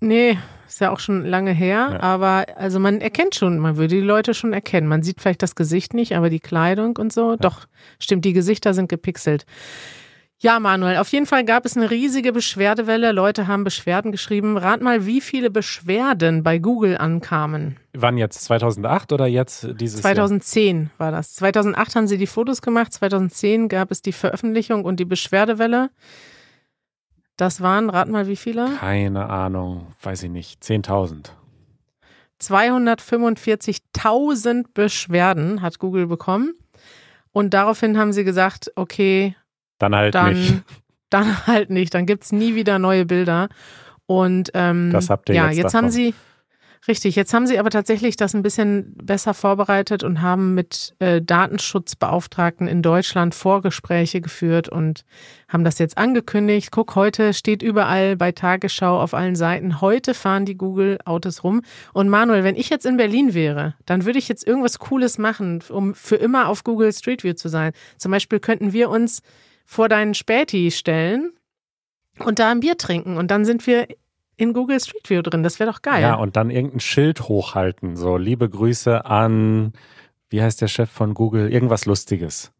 Nee, 0.00 0.38
ist 0.66 0.80
ja 0.80 0.90
auch 0.90 1.00
schon 1.00 1.24
lange 1.24 1.52
her, 1.52 1.88
ja. 1.92 2.00
aber 2.00 2.46
also 2.56 2.78
man 2.78 3.00
erkennt 3.00 3.34
schon, 3.34 3.58
man 3.58 3.76
würde 3.76 3.96
die 3.96 4.00
Leute 4.00 4.34
schon 4.34 4.52
erkennen. 4.52 4.86
Man 4.86 5.02
sieht 5.02 5.20
vielleicht 5.20 5.42
das 5.42 5.54
Gesicht 5.54 5.94
nicht, 5.94 6.14
aber 6.14 6.30
die 6.30 6.40
Kleidung 6.40 6.96
und 6.96 7.12
so, 7.12 7.32
ja. 7.32 7.36
doch, 7.36 7.66
stimmt, 7.98 8.24
die 8.24 8.32
Gesichter 8.32 8.74
sind 8.74 8.88
gepixelt. 8.88 9.44
Ja, 10.40 10.60
Manuel, 10.60 10.98
auf 10.98 11.08
jeden 11.08 11.26
Fall 11.26 11.44
gab 11.44 11.66
es 11.66 11.76
eine 11.76 11.90
riesige 11.90 12.32
Beschwerdewelle. 12.32 13.10
Leute 13.10 13.48
haben 13.48 13.64
Beschwerden 13.64 14.12
geschrieben. 14.12 14.56
Rat 14.56 14.80
mal, 14.80 15.04
wie 15.04 15.20
viele 15.20 15.50
Beschwerden 15.50 16.44
bei 16.44 16.60
Google 16.60 16.96
ankamen. 16.96 17.76
Wann 17.92 18.16
jetzt? 18.18 18.44
2008 18.44 19.12
oder 19.12 19.26
jetzt 19.26 19.66
dieses 19.80 20.00
2010 20.02 20.82
Jahr? 20.82 20.90
war 20.98 21.10
das. 21.10 21.34
2008 21.34 21.96
haben 21.96 22.06
sie 22.06 22.18
die 22.18 22.28
Fotos 22.28 22.62
gemacht, 22.62 22.92
2010 22.92 23.68
gab 23.68 23.90
es 23.90 24.00
die 24.00 24.12
Veröffentlichung 24.12 24.84
und 24.84 25.00
die 25.00 25.04
Beschwerdewelle. 25.04 25.90
Das 27.38 27.62
waren, 27.62 27.88
rat 27.88 28.08
mal, 28.08 28.26
wie 28.26 28.36
viele? 28.36 28.68
Keine 28.80 29.30
Ahnung, 29.30 29.86
weiß 30.02 30.24
ich 30.24 30.30
nicht. 30.30 30.60
10.000. 30.60 31.30
245.000 32.42 34.64
Beschwerden 34.74 35.62
hat 35.62 35.78
Google 35.78 36.08
bekommen. 36.08 36.54
Und 37.30 37.54
daraufhin 37.54 37.96
haben 37.96 38.12
sie 38.12 38.24
gesagt, 38.24 38.72
okay, 38.74 39.36
dann 39.78 39.94
halt 39.94 40.16
dann, 40.16 40.34
nicht. 40.34 40.64
Dann 41.10 41.46
halt 41.46 41.70
nicht. 41.70 41.94
Dann 41.94 42.04
gibt 42.04 42.24
es 42.24 42.32
nie 42.32 42.54
wieder 42.54 42.78
neue 42.78 43.06
Bilder. 43.06 43.48
Und 44.04 44.50
ähm, 44.52 44.90
das 44.92 45.08
habt 45.08 45.30
ihr 45.30 45.36
ja, 45.36 45.46
jetzt, 45.46 45.56
jetzt 45.56 45.74
haben 45.74 45.88
sie 45.88 46.12
Richtig, 46.86 47.16
jetzt 47.16 47.34
haben 47.34 47.46
sie 47.46 47.58
aber 47.58 47.70
tatsächlich 47.70 48.16
das 48.16 48.34
ein 48.34 48.42
bisschen 48.42 48.94
besser 48.94 49.34
vorbereitet 49.34 50.04
und 50.04 50.22
haben 50.22 50.54
mit 50.54 50.94
äh, 51.00 51.20
Datenschutzbeauftragten 51.20 52.68
in 52.68 52.82
Deutschland 52.82 53.34
Vorgespräche 53.34 54.20
geführt 54.20 54.68
und 54.68 55.04
haben 55.48 55.64
das 55.64 55.78
jetzt 55.78 55.98
angekündigt. 55.98 56.70
Guck, 56.70 56.94
heute 56.94 57.34
steht 57.34 57.62
überall 57.62 58.16
bei 58.16 58.32
Tagesschau 58.32 59.00
auf 59.00 59.12
allen 59.12 59.34
Seiten, 59.34 59.80
heute 59.80 60.14
fahren 60.14 60.44
die 60.44 60.56
Google-Autos 60.56 61.42
rum. 61.42 61.62
Und 61.92 62.08
Manuel, 62.08 62.44
wenn 62.44 62.56
ich 62.56 62.70
jetzt 62.70 62.86
in 62.86 62.96
Berlin 62.96 63.34
wäre, 63.34 63.74
dann 63.84 64.04
würde 64.04 64.18
ich 64.18 64.28
jetzt 64.28 64.46
irgendwas 64.46 64.78
Cooles 64.78 65.18
machen, 65.18 65.62
um 65.68 65.94
für 65.94 66.16
immer 66.16 66.48
auf 66.48 66.62
Google 66.64 66.92
Street 66.92 67.24
View 67.24 67.34
zu 67.34 67.48
sein. 67.48 67.72
Zum 67.96 68.12
Beispiel 68.12 68.38
könnten 68.38 68.72
wir 68.72 68.88
uns 68.88 69.22
vor 69.64 69.88
deinen 69.88 70.14
Späti 70.14 70.70
stellen 70.70 71.32
und 72.24 72.38
da 72.38 72.50
ein 72.50 72.60
Bier 72.60 72.76
trinken 72.78 73.16
und 73.16 73.30
dann 73.30 73.44
sind 73.44 73.66
wir 73.66 73.88
in 74.38 74.52
Google 74.54 74.80
Street 74.80 75.10
View 75.10 75.20
drin. 75.20 75.42
Das 75.42 75.58
wäre 75.58 75.70
doch 75.70 75.82
geil. 75.82 76.00
Ja, 76.00 76.14
und 76.14 76.36
dann 76.36 76.50
irgendein 76.50 76.80
Schild 76.80 77.28
hochhalten. 77.28 77.96
So, 77.96 78.16
liebe 78.16 78.48
Grüße 78.48 79.04
an, 79.04 79.72
wie 80.30 80.40
heißt 80.40 80.62
der 80.62 80.68
Chef 80.68 80.88
von 80.90 81.12
Google? 81.12 81.52
Irgendwas 81.52 81.84
Lustiges. 81.84 82.52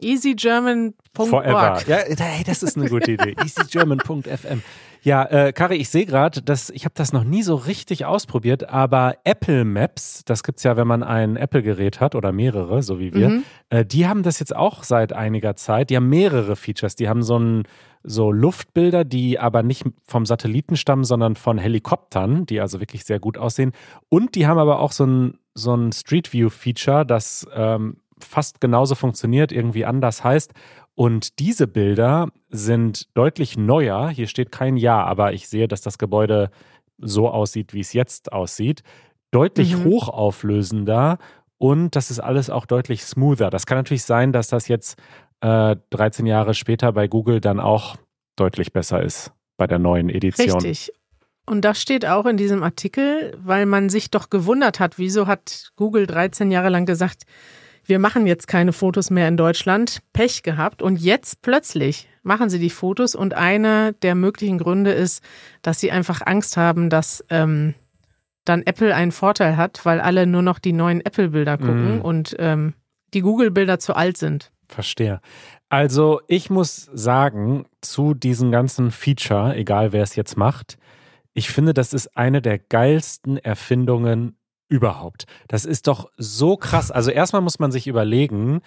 EasyGerman.org. 0.00 1.28
Forever. 1.30 1.80
Ja, 1.86 1.96
hey, 2.18 2.44
das 2.44 2.62
ist 2.62 2.76
eine 2.76 2.88
gute 2.88 3.12
Idee. 3.12 3.34
EasyGerman.fm. 3.42 4.62
Ja, 5.02 5.24
äh, 5.26 5.52
Kari, 5.52 5.76
ich 5.76 5.90
sehe 5.90 6.06
gerade, 6.06 6.40
dass 6.40 6.70
ich 6.70 6.86
habe 6.86 6.94
das 6.96 7.12
noch 7.12 7.24
nie 7.24 7.42
so 7.42 7.54
richtig 7.54 8.06
ausprobiert, 8.06 8.70
aber 8.70 9.16
Apple 9.24 9.66
Maps, 9.66 10.22
das 10.24 10.42
gibt 10.42 10.58
es 10.58 10.64
ja, 10.64 10.78
wenn 10.78 10.86
man 10.86 11.02
ein 11.02 11.36
Apple-Gerät 11.36 12.00
hat 12.00 12.14
oder 12.14 12.32
mehrere, 12.32 12.82
so 12.82 12.98
wie 12.98 13.12
wir, 13.12 13.28
mhm. 13.28 13.44
äh, 13.68 13.84
die 13.84 14.06
haben 14.06 14.22
das 14.22 14.38
jetzt 14.40 14.56
auch 14.56 14.82
seit 14.82 15.12
einiger 15.12 15.56
Zeit. 15.56 15.90
Die 15.90 15.96
haben 15.96 16.08
mehrere 16.08 16.56
Features. 16.56 16.96
Die 16.96 17.08
haben 17.08 17.22
so 17.22 17.38
ein 17.38 17.64
so 18.04 18.30
Luftbilder, 18.30 19.04
die 19.04 19.38
aber 19.38 19.62
nicht 19.62 19.84
vom 20.04 20.26
Satelliten 20.26 20.76
stammen, 20.76 21.04
sondern 21.04 21.36
von 21.36 21.58
Helikoptern, 21.58 22.46
die 22.46 22.60
also 22.60 22.78
wirklich 22.78 23.04
sehr 23.04 23.18
gut 23.18 23.38
aussehen. 23.38 23.72
Und 24.08 24.34
die 24.34 24.46
haben 24.46 24.58
aber 24.58 24.78
auch 24.78 24.92
so 24.92 25.06
ein, 25.06 25.38
so 25.54 25.74
ein 25.74 25.90
Street 25.90 26.32
View-Feature, 26.32 27.06
das 27.06 27.46
ähm, 27.54 27.96
fast 28.18 28.60
genauso 28.60 28.94
funktioniert, 28.94 29.52
irgendwie 29.52 29.86
anders 29.86 30.22
heißt. 30.22 30.52
Und 30.94 31.38
diese 31.40 31.66
Bilder 31.66 32.28
sind 32.50 33.08
deutlich 33.16 33.56
neuer. 33.56 34.10
Hier 34.10 34.28
steht 34.28 34.52
kein 34.52 34.76
Jahr, 34.76 35.06
aber 35.06 35.32
ich 35.32 35.48
sehe, 35.48 35.66
dass 35.66 35.80
das 35.80 35.98
Gebäude 35.98 36.50
so 36.98 37.28
aussieht, 37.28 37.72
wie 37.74 37.80
es 37.80 37.94
jetzt 37.94 38.32
aussieht. 38.32 38.82
Deutlich 39.30 39.76
mhm. 39.76 39.84
hochauflösender 39.84 41.18
und 41.58 41.96
das 41.96 42.10
ist 42.10 42.20
alles 42.20 42.50
auch 42.50 42.66
deutlich 42.66 43.04
smoother. 43.04 43.50
Das 43.50 43.66
kann 43.66 43.78
natürlich 43.78 44.04
sein, 44.04 44.32
dass 44.32 44.48
das 44.48 44.68
jetzt 44.68 44.98
äh, 45.40 45.76
13 45.90 46.26
Jahre 46.26 46.54
später 46.54 46.92
bei 46.92 47.08
Google 47.08 47.40
dann 47.40 47.60
auch 47.60 47.96
deutlich 48.36 48.72
besser 48.72 49.02
ist 49.02 49.32
bei 49.56 49.66
der 49.66 49.78
neuen 49.78 50.08
Edition. 50.08 50.60
Richtig. 50.60 50.92
Und 51.46 51.64
das 51.64 51.80
steht 51.80 52.06
auch 52.06 52.24
in 52.26 52.36
diesem 52.36 52.62
Artikel, 52.62 53.36
weil 53.42 53.66
man 53.66 53.90
sich 53.90 54.10
doch 54.10 54.30
gewundert 54.30 54.80
hat, 54.80 54.98
wieso 54.98 55.26
hat 55.26 55.72
Google 55.76 56.06
13 56.06 56.50
Jahre 56.50 56.70
lang 56.70 56.86
gesagt, 56.86 57.24
wir 57.84 57.98
machen 57.98 58.26
jetzt 58.26 58.48
keine 58.48 58.72
Fotos 58.72 59.10
mehr 59.10 59.28
in 59.28 59.36
Deutschland, 59.36 59.98
Pech 60.14 60.42
gehabt. 60.42 60.80
Und 60.80 60.98
jetzt 60.98 61.42
plötzlich 61.42 62.08
machen 62.22 62.48
sie 62.48 62.58
die 62.58 62.70
Fotos 62.70 63.14
und 63.14 63.34
einer 63.34 63.92
der 63.92 64.14
möglichen 64.14 64.56
Gründe 64.56 64.92
ist, 64.92 65.22
dass 65.60 65.80
sie 65.80 65.92
einfach 65.92 66.22
Angst 66.24 66.56
haben, 66.56 66.88
dass 66.88 67.22
ähm, 67.28 67.74
dann 68.46 68.62
Apple 68.62 68.94
einen 68.94 69.12
Vorteil 69.12 69.58
hat, 69.58 69.84
weil 69.84 70.00
alle 70.00 70.26
nur 70.26 70.40
noch 70.40 70.58
die 70.58 70.72
neuen 70.72 71.02
Apple-Bilder 71.04 71.58
gucken 71.58 71.98
Mm. 71.98 72.00
und 72.00 72.36
ähm, 72.38 72.72
die 73.12 73.20
Google-Bilder 73.20 73.78
zu 73.78 73.94
alt 73.94 74.16
sind. 74.16 74.50
Verstehe. 74.74 75.20
Also 75.68 76.20
ich 76.28 76.50
muss 76.50 76.88
sagen, 76.92 77.64
zu 77.80 78.14
diesem 78.14 78.50
ganzen 78.50 78.90
Feature, 78.90 79.56
egal 79.56 79.92
wer 79.92 80.02
es 80.02 80.16
jetzt 80.16 80.36
macht, 80.36 80.76
ich 81.32 81.48
finde, 81.48 81.74
das 81.74 81.92
ist 81.92 82.16
eine 82.16 82.42
der 82.42 82.58
geilsten 82.58 83.38
Erfindungen 83.38 84.36
überhaupt. 84.68 85.24
Das 85.48 85.64
ist 85.64 85.86
doch 85.86 86.10
so 86.16 86.56
krass. 86.56 86.90
Also 86.90 87.10
erstmal 87.10 87.42
muss 87.42 87.58
man 87.58 87.72
sich 87.72 87.86
überlegen, 87.86 88.60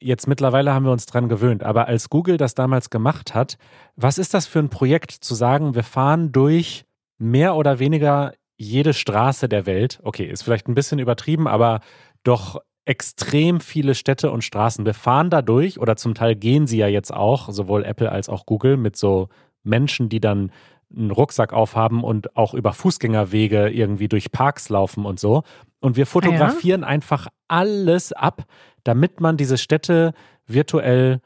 jetzt 0.00 0.26
mittlerweile 0.26 0.72
haben 0.72 0.84
wir 0.84 0.92
uns 0.92 1.06
dran 1.06 1.28
gewöhnt, 1.28 1.62
aber 1.62 1.86
als 1.86 2.08
Google 2.08 2.36
das 2.36 2.54
damals 2.54 2.90
gemacht 2.90 3.34
hat, 3.34 3.58
was 3.96 4.18
ist 4.18 4.34
das 4.34 4.46
für 4.46 4.58
ein 4.58 4.70
Projekt 4.70 5.12
zu 5.12 5.34
sagen, 5.34 5.74
wir 5.74 5.82
fahren 5.82 6.32
durch 6.32 6.84
mehr 7.18 7.54
oder 7.54 7.78
weniger 7.78 8.32
jede 8.56 8.92
Straße 8.92 9.48
der 9.48 9.66
Welt. 9.66 10.00
Okay, 10.02 10.24
ist 10.24 10.42
vielleicht 10.42 10.68
ein 10.68 10.74
bisschen 10.74 10.98
übertrieben, 10.98 11.46
aber 11.48 11.80
doch 12.22 12.60
extrem 12.90 13.60
viele 13.60 13.94
Städte 13.94 14.32
und 14.32 14.42
Straßen. 14.42 14.84
Wir 14.84 14.94
fahren 14.94 15.30
da 15.30 15.42
durch 15.42 15.78
oder 15.78 15.94
zum 15.94 16.14
Teil 16.14 16.34
gehen 16.34 16.66
sie 16.66 16.78
ja 16.78 16.88
jetzt 16.88 17.14
auch, 17.14 17.48
sowohl 17.48 17.84
Apple 17.84 18.10
als 18.10 18.28
auch 18.28 18.46
Google, 18.46 18.76
mit 18.76 18.96
so 18.96 19.28
Menschen, 19.62 20.08
die 20.08 20.18
dann 20.18 20.50
einen 20.92 21.12
Rucksack 21.12 21.52
aufhaben 21.52 22.02
und 22.02 22.36
auch 22.36 22.52
über 22.52 22.72
Fußgängerwege 22.72 23.68
irgendwie 23.68 24.08
durch 24.08 24.32
Parks 24.32 24.70
laufen 24.70 25.06
und 25.06 25.20
so. 25.20 25.44
Und 25.78 25.96
wir 25.96 26.04
fotografieren 26.04 26.82
einfach 26.82 27.28
alles 27.46 28.12
ab, 28.12 28.42
damit 28.82 29.20
man 29.20 29.36
diese 29.36 29.56
Städte 29.56 30.12
virtuell 30.48 31.20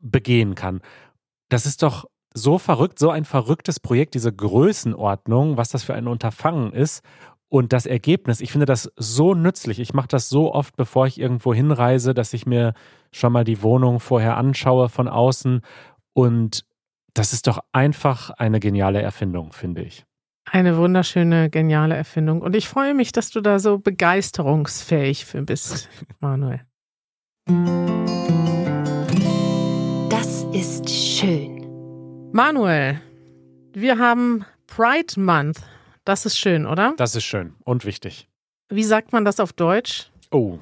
begehen 0.00 0.56
kann. 0.56 0.80
Das 1.50 1.66
ist 1.66 1.84
doch 1.84 2.06
so 2.34 2.58
verrückt, 2.58 2.98
so 2.98 3.10
ein 3.10 3.24
verrücktes 3.24 3.78
Projekt, 3.78 4.14
diese 4.14 4.32
Größenordnung, 4.32 5.56
was 5.56 5.68
das 5.68 5.84
für 5.84 5.94
ein 5.94 6.08
Unterfangen 6.08 6.72
ist. 6.72 7.04
Und 7.50 7.72
das 7.72 7.84
Ergebnis, 7.84 8.40
ich 8.40 8.52
finde 8.52 8.64
das 8.64 8.92
so 8.96 9.34
nützlich. 9.34 9.80
Ich 9.80 9.92
mache 9.92 10.06
das 10.06 10.28
so 10.28 10.54
oft, 10.54 10.76
bevor 10.76 11.08
ich 11.08 11.20
irgendwo 11.20 11.52
hinreise, 11.52 12.14
dass 12.14 12.32
ich 12.32 12.46
mir 12.46 12.74
schon 13.10 13.32
mal 13.32 13.42
die 13.42 13.60
Wohnung 13.60 13.98
vorher 13.98 14.36
anschaue 14.36 14.88
von 14.88 15.08
außen. 15.08 15.60
Und 16.12 16.64
das 17.12 17.32
ist 17.32 17.48
doch 17.48 17.58
einfach 17.72 18.30
eine 18.30 18.60
geniale 18.60 19.02
Erfindung, 19.02 19.52
finde 19.52 19.82
ich. 19.82 20.04
Eine 20.48 20.76
wunderschöne, 20.76 21.50
geniale 21.50 21.96
Erfindung. 21.96 22.40
Und 22.40 22.54
ich 22.54 22.68
freue 22.68 22.94
mich, 22.94 23.10
dass 23.10 23.30
du 23.30 23.40
da 23.40 23.58
so 23.58 23.78
begeisterungsfähig 23.78 25.24
für 25.24 25.42
bist, 25.42 25.88
Manuel. 26.20 26.60
Das 30.08 30.44
ist 30.52 30.88
schön. 30.88 32.30
Manuel, 32.32 33.00
wir 33.72 33.98
haben 33.98 34.44
Pride 34.68 35.20
Month. 35.20 35.60
Das 36.10 36.26
ist 36.26 36.36
schön, 36.36 36.66
oder? 36.66 36.94
Das 36.96 37.14
ist 37.14 37.22
schön 37.22 37.54
und 37.62 37.84
wichtig. 37.84 38.28
Wie 38.68 38.82
sagt 38.82 39.12
man 39.12 39.24
das 39.24 39.38
auf 39.38 39.52
Deutsch? 39.52 40.10
Oh, 40.32 40.58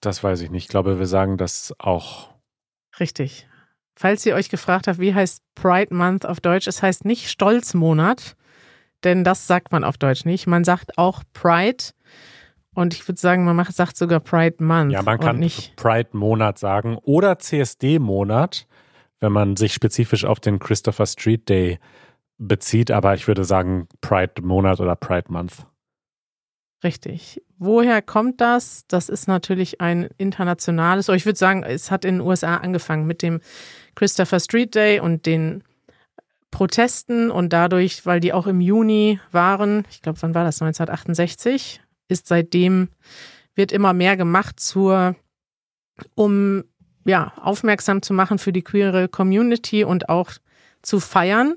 das 0.00 0.22
weiß 0.22 0.42
ich 0.42 0.50
nicht. 0.52 0.66
Ich 0.66 0.68
glaube, 0.68 1.00
wir 1.00 1.08
sagen 1.08 1.38
das 1.38 1.74
auch. 1.80 2.28
Richtig. 3.00 3.48
Falls 3.96 4.24
ihr 4.26 4.36
euch 4.36 4.48
gefragt 4.48 4.86
habt, 4.86 5.00
wie 5.00 5.12
heißt 5.12 5.42
Pride 5.56 5.92
Month 5.92 6.24
auf 6.24 6.38
Deutsch, 6.38 6.68
es 6.68 6.84
heißt 6.84 7.04
nicht 7.04 7.28
Stolzmonat, 7.28 8.36
denn 9.02 9.24
das 9.24 9.48
sagt 9.48 9.72
man 9.72 9.82
auf 9.82 9.98
Deutsch 9.98 10.24
nicht. 10.24 10.46
Man 10.46 10.62
sagt 10.62 10.96
auch 10.98 11.24
Pride 11.32 11.82
und 12.72 12.94
ich 12.94 13.08
würde 13.08 13.20
sagen, 13.20 13.44
man 13.44 13.56
macht, 13.56 13.74
sagt 13.74 13.96
sogar 13.96 14.20
Pride 14.20 14.62
Month. 14.62 14.92
Ja, 14.92 15.02
man 15.02 15.18
kann 15.18 15.40
nicht. 15.40 15.74
Pride-Monat 15.74 16.60
sagen 16.60 16.96
oder 17.02 17.40
CSD-Monat, 17.40 18.68
wenn 19.18 19.32
man 19.32 19.56
sich 19.56 19.74
spezifisch 19.74 20.24
auf 20.24 20.38
den 20.38 20.60
Christopher 20.60 21.06
Street 21.06 21.48
Day 21.48 21.80
bezieht. 22.38 22.90
Aber 22.90 23.14
ich 23.14 23.28
würde 23.28 23.44
sagen 23.44 23.88
Pride-Monat 24.00 24.80
oder 24.80 24.96
Pride-Month. 24.96 25.66
Richtig. 26.84 27.40
Woher 27.58 28.02
kommt 28.02 28.40
das? 28.40 28.84
Das 28.88 29.08
ist 29.08 29.28
natürlich 29.28 29.80
ein 29.80 30.08
internationales, 30.18 31.08
oder 31.08 31.16
ich 31.16 31.26
würde 31.26 31.38
sagen, 31.38 31.62
es 31.62 31.90
hat 31.90 32.04
in 32.04 32.16
den 32.16 32.26
USA 32.26 32.56
angefangen 32.56 33.06
mit 33.06 33.22
dem 33.22 33.40
Christopher 33.94 34.40
Street 34.40 34.74
Day 34.74 34.98
und 34.98 35.26
den 35.26 35.62
Protesten 36.50 37.30
und 37.30 37.52
dadurch, 37.52 38.04
weil 38.04 38.20
die 38.20 38.32
auch 38.32 38.46
im 38.46 38.60
Juni 38.60 39.20
waren, 39.30 39.84
ich 39.90 40.02
glaube, 40.02 40.20
wann 40.22 40.34
war 40.34 40.44
das? 40.44 40.60
1968, 40.60 41.80
ist 42.08 42.26
seitdem, 42.26 42.88
wird 43.54 43.72
immer 43.72 43.92
mehr 43.92 44.16
gemacht 44.16 44.58
zur, 44.58 45.16
um 46.14 46.64
ja, 47.04 47.32
aufmerksam 47.36 48.02
zu 48.02 48.12
machen 48.12 48.38
für 48.38 48.52
die 48.52 48.62
queere 48.62 49.08
Community 49.08 49.84
und 49.84 50.08
auch 50.08 50.32
zu 50.82 51.00
feiern, 51.00 51.54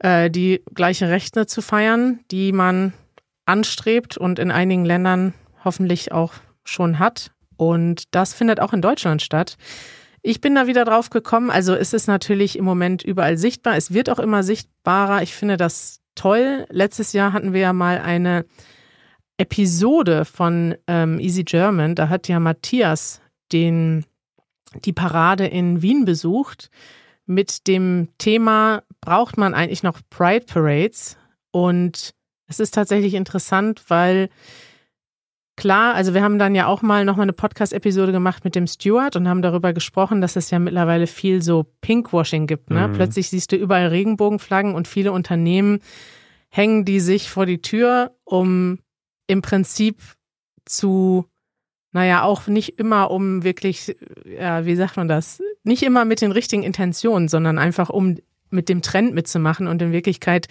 äh, 0.00 0.30
die 0.30 0.62
gleiche 0.74 1.08
Rechte 1.08 1.46
zu 1.46 1.62
feiern, 1.62 2.20
die 2.30 2.52
man 2.52 2.92
anstrebt 3.46 4.16
und 4.16 4.38
in 4.38 4.50
einigen 4.50 4.84
Ländern 4.84 5.34
hoffentlich 5.64 6.12
auch 6.12 6.34
schon 6.64 6.98
hat. 6.98 7.30
Und 7.56 8.14
das 8.14 8.32
findet 8.32 8.60
auch 8.60 8.72
in 8.72 8.82
Deutschland 8.82 9.22
statt. 9.22 9.56
Ich 10.22 10.40
bin 10.40 10.54
da 10.54 10.66
wieder 10.66 10.84
drauf 10.84 11.10
gekommen. 11.10 11.50
Also 11.50 11.74
es 11.74 11.92
ist 11.92 12.06
natürlich 12.06 12.56
im 12.56 12.64
Moment 12.64 13.02
überall 13.02 13.38
sichtbar. 13.38 13.76
Es 13.76 13.92
wird 13.92 14.10
auch 14.10 14.18
immer 14.18 14.42
sichtbarer. 14.42 15.22
Ich 15.22 15.34
finde 15.34 15.56
das 15.56 16.00
toll. 16.14 16.66
Letztes 16.70 17.12
Jahr 17.12 17.32
hatten 17.32 17.52
wir 17.52 17.60
ja 17.60 17.72
mal 17.72 17.98
eine 17.98 18.44
Episode 19.38 20.24
von 20.24 20.74
ähm, 20.86 21.18
Easy 21.18 21.44
German. 21.44 21.94
Da 21.94 22.08
hat 22.08 22.28
ja 22.28 22.38
Matthias 22.40 23.22
den, 23.52 24.04
die 24.84 24.92
Parade 24.92 25.46
in 25.46 25.82
Wien 25.82 26.04
besucht 26.04 26.70
mit 27.24 27.66
dem 27.66 28.08
Thema, 28.18 28.82
braucht 29.00 29.36
man 29.36 29.54
eigentlich 29.54 29.82
noch 29.82 30.00
Pride 30.10 30.46
Parades? 30.46 31.16
Und 31.52 32.14
es 32.46 32.60
ist 32.60 32.74
tatsächlich 32.74 33.14
interessant, 33.14 33.84
weil 33.88 34.28
klar, 35.56 35.94
also 35.94 36.14
wir 36.14 36.22
haben 36.22 36.38
dann 36.38 36.54
ja 36.54 36.66
auch 36.66 36.82
mal 36.82 37.04
nochmal 37.04 37.24
eine 37.24 37.32
Podcast-Episode 37.32 38.12
gemacht 38.12 38.44
mit 38.44 38.54
dem 38.54 38.66
Stuart 38.66 39.14
und 39.14 39.28
haben 39.28 39.42
darüber 39.42 39.72
gesprochen, 39.72 40.20
dass 40.20 40.36
es 40.36 40.50
ja 40.50 40.58
mittlerweile 40.58 41.06
viel 41.06 41.42
so 41.42 41.66
Pinkwashing 41.82 42.46
gibt. 42.46 42.70
Ne? 42.70 42.88
Mhm. 42.88 42.92
Plötzlich 42.94 43.28
siehst 43.28 43.52
du 43.52 43.56
überall 43.56 43.88
Regenbogenflaggen 43.88 44.74
und 44.74 44.88
viele 44.88 45.12
Unternehmen 45.12 45.80
hängen 46.48 46.84
die 46.84 47.00
sich 47.00 47.30
vor 47.30 47.46
die 47.46 47.62
Tür, 47.62 48.16
um 48.24 48.78
im 49.26 49.42
Prinzip 49.42 50.00
zu, 50.64 51.26
naja, 51.92 52.22
auch 52.22 52.46
nicht 52.46 52.78
immer 52.78 53.10
um 53.10 53.44
wirklich, 53.44 53.96
ja, 54.24 54.64
wie 54.66 54.74
sagt 54.74 54.96
man 54.96 55.08
das, 55.08 55.40
nicht 55.62 55.82
immer 55.82 56.04
mit 56.04 56.20
den 56.20 56.32
richtigen 56.32 56.62
Intentionen, 56.62 57.28
sondern 57.28 57.58
einfach 57.58 57.90
um 57.90 58.16
mit 58.50 58.68
dem 58.68 58.82
Trend 58.82 59.14
mitzumachen 59.14 59.66
und 59.66 59.80
in 59.82 59.92
Wirklichkeit 59.92 60.48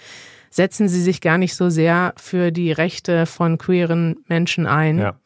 setzen 0.50 0.90
sie 0.90 1.02
sich 1.02 1.22
gar 1.22 1.38
nicht 1.38 1.56
so 1.56 1.70
sehr 1.70 2.14
für 2.18 2.52
die 2.52 2.72
Rechte 2.72 3.26
von 3.26 3.58
queeren 3.58 4.18
Menschen 4.28 4.66
ein. 4.66 4.98
Ja. 4.98 5.20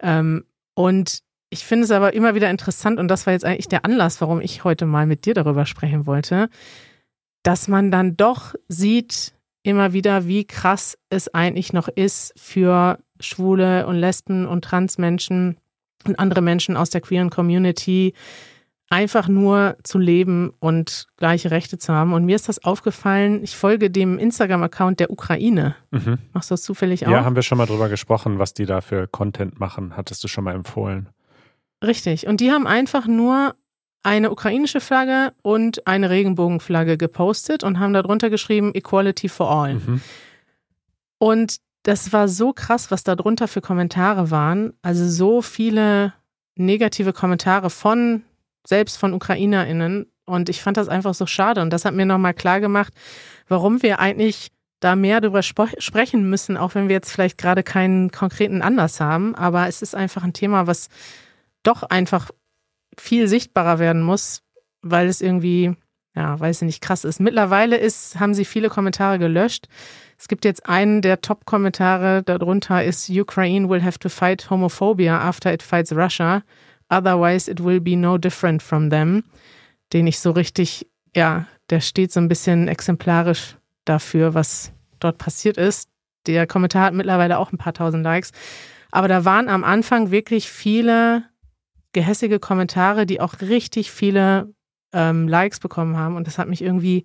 Ähm, 0.00 0.44
und 0.74 1.20
ich 1.50 1.64
finde 1.64 1.84
es 1.84 1.90
aber 1.90 2.14
immer 2.14 2.34
wieder 2.34 2.48
interessant, 2.48 2.98
und 2.98 3.08
das 3.08 3.26
war 3.26 3.32
jetzt 3.32 3.44
eigentlich 3.44 3.68
der 3.68 3.84
Anlass, 3.84 4.20
warum 4.20 4.40
ich 4.40 4.62
heute 4.62 4.86
mal 4.86 5.06
mit 5.06 5.26
dir 5.26 5.34
darüber 5.34 5.66
sprechen 5.66 6.06
wollte, 6.06 6.48
dass 7.42 7.66
man 7.66 7.90
dann 7.90 8.16
doch 8.16 8.54
sieht 8.68 9.34
immer 9.62 9.92
wieder, 9.92 10.26
wie 10.26 10.44
krass 10.46 10.96
es 11.10 11.34
eigentlich 11.34 11.72
noch 11.72 11.88
ist 11.88 12.32
für 12.36 12.98
Schwule 13.18 13.86
und 13.86 13.96
Lesben 13.96 14.46
und 14.46 14.64
Transmenschen 14.64 15.58
und 16.06 16.18
andere 16.18 16.40
Menschen 16.40 16.76
aus 16.76 16.90
der 16.90 17.00
queeren 17.00 17.30
Community, 17.30 18.14
einfach 18.90 19.28
nur 19.28 19.76
zu 19.84 19.98
leben 19.98 20.52
und 20.58 21.06
gleiche 21.16 21.50
Rechte 21.50 21.78
zu 21.78 21.92
haben. 21.94 22.12
Und 22.12 22.24
mir 22.24 22.36
ist 22.36 22.48
das 22.48 22.62
aufgefallen, 22.64 23.42
ich 23.42 23.56
folge 23.56 23.90
dem 23.90 24.18
Instagram-Account 24.18 25.00
der 25.00 25.10
Ukraine. 25.10 25.76
Mhm. 25.92 26.18
Machst 26.32 26.50
du 26.50 26.54
das 26.54 26.62
zufällig 26.62 27.06
auch? 27.06 27.10
Ja, 27.12 27.24
haben 27.24 27.36
wir 27.36 27.42
schon 27.42 27.56
mal 27.56 27.66
drüber 27.66 27.88
gesprochen, 27.88 28.38
was 28.38 28.52
die 28.52 28.66
da 28.66 28.80
für 28.80 29.06
Content 29.06 29.60
machen. 29.60 29.96
Hattest 29.96 30.22
du 30.24 30.28
schon 30.28 30.44
mal 30.44 30.54
empfohlen. 30.54 31.08
Richtig. 31.82 32.26
Und 32.26 32.40
die 32.40 32.50
haben 32.50 32.66
einfach 32.66 33.06
nur 33.06 33.54
eine 34.02 34.30
ukrainische 34.30 34.80
Flagge 34.80 35.32
und 35.42 35.86
eine 35.86 36.10
Regenbogenflagge 36.10 36.96
gepostet 36.96 37.62
und 37.62 37.78
haben 37.78 37.92
darunter 37.92 38.28
geschrieben 38.28 38.74
Equality 38.74 39.28
for 39.28 39.50
all. 39.50 39.74
Mhm. 39.74 40.00
Und 41.18 41.56
das 41.84 42.12
war 42.12 42.26
so 42.26 42.52
krass, 42.52 42.90
was 42.90 43.04
da 43.04 43.14
drunter 43.14 43.46
für 43.46 43.60
Kommentare 43.60 44.30
waren. 44.30 44.72
Also 44.82 45.06
so 45.06 45.42
viele 45.42 46.12
negative 46.56 47.12
Kommentare 47.12 47.70
von, 47.70 48.22
selbst 48.66 48.98
von 48.98 49.12
UkrainerInnen. 49.14 50.10
Und 50.24 50.48
ich 50.48 50.62
fand 50.62 50.76
das 50.76 50.88
einfach 50.88 51.14
so 51.14 51.26
schade. 51.26 51.60
Und 51.60 51.70
das 51.70 51.84
hat 51.84 51.94
mir 51.94 52.06
nochmal 52.06 52.34
klar 52.34 52.60
gemacht, 52.60 52.92
warum 53.48 53.82
wir 53.82 53.98
eigentlich 53.98 54.52
da 54.80 54.96
mehr 54.96 55.20
darüber 55.20 55.42
sprechen 55.42 56.30
müssen, 56.30 56.56
auch 56.56 56.74
wenn 56.74 56.88
wir 56.88 56.94
jetzt 56.94 57.12
vielleicht 57.12 57.36
gerade 57.36 57.62
keinen 57.62 58.10
konkreten 58.10 58.62
Anlass 58.62 59.00
haben. 59.00 59.34
Aber 59.34 59.68
es 59.68 59.82
ist 59.82 59.94
einfach 59.94 60.22
ein 60.22 60.32
Thema, 60.32 60.66
was 60.66 60.88
doch 61.62 61.82
einfach 61.82 62.30
viel 62.96 63.28
sichtbarer 63.28 63.78
werden 63.78 64.02
muss, 64.02 64.42
weil 64.82 65.08
es 65.08 65.20
irgendwie, 65.20 65.74
ja, 66.14 66.38
weiß 66.38 66.62
ich 66.62 66.66
nicht, 66.66 66.80
krass 66.80 67.04
ist. 67.04 67.20
Mittlerweile 67.20 67.76
ist, 67.76 68.18
haben 68.18 68.34
sie 68.34 68.44
viele 68.44 68.70
Kommentare 68.70 69.18
gelöscht. 69.18 69.66
Es 70.18 70.28
gibt 70.28 70.44
jetzt 70.44 70.68
einen 70.68 71.02
der 71.02 71.20
Top-Kommentare 71.22 72.22
darunter 72.22 72.84
ist 72.84 73.08
Ukraine 73.08 73.68
will 73.68 73.82
have 73.82 73.98
to 73.98 74.10
fight 74.10 74.50
homophobia 74.50 75.18
after 75.18 75.52
it 75.52 75.62
fights 75.62 75.92
Russia. 75.92 76.42
Otherwise 76.90 77.50
it 77.50 77.62
will 77.62 77.80
be 77.80 77.96
no 77.96 78.18
different 78.18 78.62
from 78.62 78.90
them. 78.90 79.24
Den 79.92 80.06
ich 80.06 80.20
so 80.20 80.32
richtig, 80.32 80.86
ja, 81.16 81.46
der 81.70 81.80
steht 81.80 82.12
so 82.12 82.20
ein 82.20 82.28
bisschen 82.28 82.68
exemplarisch 82.68 83.56
dafür, 83.84 84.34
was 84.34 84.72
dort 84.98 85.18
passiert 85.18 85.56
ist. 85.56 85.88
der 86.26 86.46
Kommentar 86.46 86.84
hat 86.84 86.94
mittlerweile 86.94 87.38
auch 87.38 87.52
ein 87.52 87.58
paar 87.58 87.72
tausend 87.72 88.04
Likes. 88.04 88.32
Aber 88.90 89.08
da 89.08 89.24
waren 89.24 89.48
am 89.48 89.64
Anfang 89.64 90.10
wirklich 90.10 90.50
viele 90.50 91.24
gehässige 91.92 92.38
Kommentare, 92.38 93.06
die 93.06 93.20
auch 93.20 93.40
richtig 93.40 93.90
viele 93.90 94.52
ähm, 94.92 95.28
Likes 95.28 95.60
bekommen 95.60 95.96
haben. 95.96 96.16
Und 96.16 96.26
das 96.26 96.38
hat 96.38 96.48
mich 96.48 96.62
irgendwie 96.62 97.04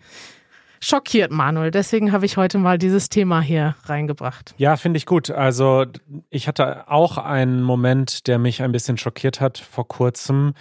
schockiert, 0.85 1.31
Manuel. 1.31 1.71
Deswegen 1.71 2.11
habe 2.11 2.25
ich 2.25 2.37
heute 2.37 2.57
mal 2.57 2.77
dieses 2.77 3.09
Thema 3.09 3.41
hier 3.41 3.75
reingebracht. 3.85 4.53
Ja, 4.57 4.77
finde 4.77 4.97
ich 4.97 5.05
gut. 5.05 5.31
Also 5.31 5.85
ich 6.29 6.47
hatte 6.47 6.89
auch 6.89 7.17
einen 7.17 7.63
Moment, 7.63 8.27
der 8.27 8.37
mich 8.37 8.61
ein 8.61 8.71
bisschen 8.71 8.97
schockiert 8.97 9.41
hat 9.41 9.57
vor 9.57 9.87
kurzem. 9.87 10.53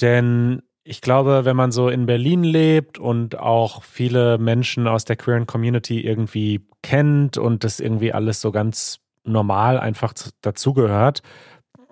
Denn 0.00 0.62
ich 0.84 1.00
glaube, 1.00 1.44
wenn 1.44 1.56
man 1.56 1.72
so 1.72 1.88
in 1.88 2.06
Berlin 2.06 2.44
lebt 2.44 2.98
und 2.98 3.38
auch 3.38 3.82
viele 3.82 4.38
Menschen 4.38 4.86
aus 4.86 5.04
der 5.04 5.16
queeren 5.16 5.46
Community 5.46 6.00
irgendwie 6.00 6.64
kennt 6.82 7.36
und 7.38 7.64
das 7.64 7.80
irgendwie 7.80 8.12
alles 8.12 8.40
so 8.40 8.52
ganz 8.52 9.00
normal 9.24 9.78
einfach 9.80 10.12
dazugehört, 10.42 11.22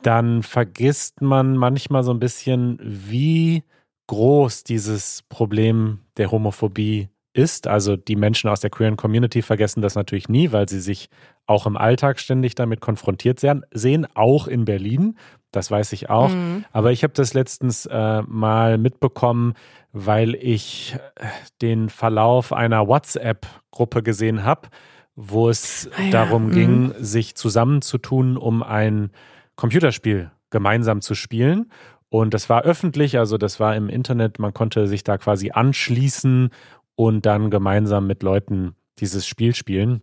dann 0.02 0.42
vergisst 0.42 1.20
man 1.20 1.56
manchmal 1.56 2.04
so 2.04 2.12
ein 2.12 2.20
bisschen, 2.20 2.78
wie 2.82 3.64
groß 4.08 4.64
dieses 4.64 5.22
Problem 5.28 6.00
der 6.16 6.30
Homophobie 6.30 7.08
ist. 7.32 7.66
Also 7.66 7.96
die 7.96 8.16
Menschen 8.16 8.50
aus 8.50 8.60
der 8.60 8.70
queeren 8.70 8.96
Community 8.96 9.42
vergessen 9.42 9.82
das 9.82 9.94
natürlich 9.94 10.28
nie, 10.28 10.52
weil 10.52 10.68
sie 10.68 10.80
sich 10.80 11.08
auch 11.46 11.66
im 11.66 11.76
Alltag 11.76 12.20
ständig 12.20 12.54
damit 12.54 12.80
konfrontiert 12.80 13.40
sehen, 13.40 14.06
auch 14.14 14.46
in 14.46 14.64
Berlin. 14.64 15.16
Das 15.50 15.70
weiß 15.70 15.92
ich 15.92 16.08
auch. 16.08 16.30
Mhm. 16.30 16.64
Aber 16.72 16.92
ich 16.92 17.02
habe 17.02 17.12
das 17.14 17.34
letztens 17.34 17.86
äh, 17.86 18.22
mal 18.22 18.78
mitbekommen, 18.78 19.54
weil 19.92 20.34
ich 20.34 20.96
äh, 21.16 21.26
den 21.60 21.88
Verlauf 21.88 22.52
einer 22.52 22.88
WhatsApp-Gruppe 22.88 24.02
gesehen 24.02 24.44
habe, 24.44 24.68
wo 25.14 25.48
es 25.48 25.90
ah 25.96 26.02
ja. 26.02 26.10
darum 26.10 26.46
mhm. 26.46 26.52
ging, 26.52 26.94
sich 26.98 27.34
zusammenzutun, 27.34 28.36
um 28.36 28.62
ein 28.62 29.10
Computerspiel 29.56 30.30
gemeinsam 30.50 31.02
zu 31.02 31.14
spielen. 31.14 31.70
Und 32.08 32.34
das 32.34 32.48
war 32.48 32.62
öffentlich, 32.62 33.18
also 33.18 33.38
das 33.38 33.58
war 33.58 33.74
im 33.74 33.88
Internet, 33.88 34.38
man 34.38 34.52
konnte 34.52 34.86
sich 34.86 35.02
da 35.02 35.16
quasi 35.16 35.50
anschließen 35.50 36.50
und 36.96 37.26
dann 37.26 37.50
gemeinsam 37.50 38.06
mit 38.06 38.22
Leuten 38.22 38.74
dieses 38.98 39.26
Spiel 39.26 39.54
spielen. 39.54 40.02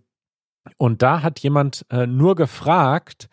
Und 0.77 1.01
da 1.01 1.21
hat 1.23 1.39
jemand 1.39 1.85
äh, 1.89 2.05
nur 2.05 2.35
gefragt, 2.35 3.29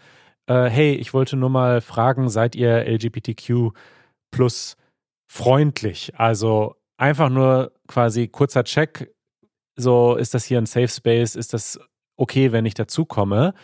äh, 0.47 0.64
hey, 0.64 0.95
ich 0.95 1.12
wollte 1.12 1.37
nur 1.37 1.51
mal 1.51 1.81
fragen, 1.81 2.29
seid 2.29 2.55
ihr 2.55 2.87
LGBTQ 2.87 3.73
plus 4.31 4.77
freundlich? 5.27 6.12
Also 6.16 6.77
einfach 6.97 7.29
nur 7.29 7.73
quasi 7.88 8.29
kurzer 8.29 8.64
Check, 8.64 9.12
so 9.77 10.16
ist 10.16 10.35
das 10.35 10.45
hier 10.45 10.59
ein 10.59 10.66
Safe 10.66 10.88
Space, 10.88 11.37
ist 11.37 11.53
das 11.53 11.79
okay, 12.16 12.53
wenn 12.53 12.64
ich 12.64 12.75
dazukomme? 12.75 13.55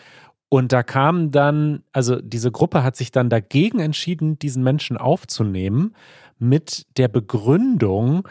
Und 0.51 0.73
da 0.73 0.83
kam 0.83 1.31
dann, 1.31 1.83
also 1.93 2.21
diese 2.21 2.51
Gruppe 2.51 2.83
hat 2.83 2.95
sich 2.95 3.11
dann 3.11 3.31
dagegen 3.31 3.81
entschieden, 3.81 4.39
diesen 4.39 4.63
Menschen 4.63 4.99
aufzunehmen, 4.99 5.95
mit 6.39 6.87
der 6.99 7.09
Begründung, 7.09 8.29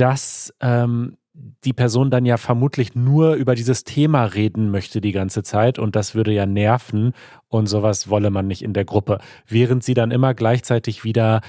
dass 0.00 0.54
ähm, 0.60 1.16
die 1.64 1.72
Person 1.72 2.10
dann 2.10 2.24
ja 2.24 2.38
vermutlich 2.38 2.94
nur 2.94 3.34
über 3.34 3.54
dieses 3.54 3.84
Thema 3.84 4.24
reden 4.24 4.70
möchte 4.70 5.00
die 5.00 5.12
ganze 5.12 5.42
Zeit 5.42 5.78
und 5.78 5.94
das 5.94 6.14
würde 6.14 6.32
ja 6.32 6.46
nerven 6.46 7.12
und 7.48 7.66
sowas 7.66 8.08
wolle 8.08 8.30
man 8.30 8.46
nicht 8.46 8.62
in 8.62 8.72
der 8.72 8.84
Gruppe. 8.84 9.18
Während 9.46 9.84
sie 9.84 9.94
dann 9.94 10.10
immer 10.10 10.34
gleichzeitig 10.34 11.04
wieder 11.04 11.40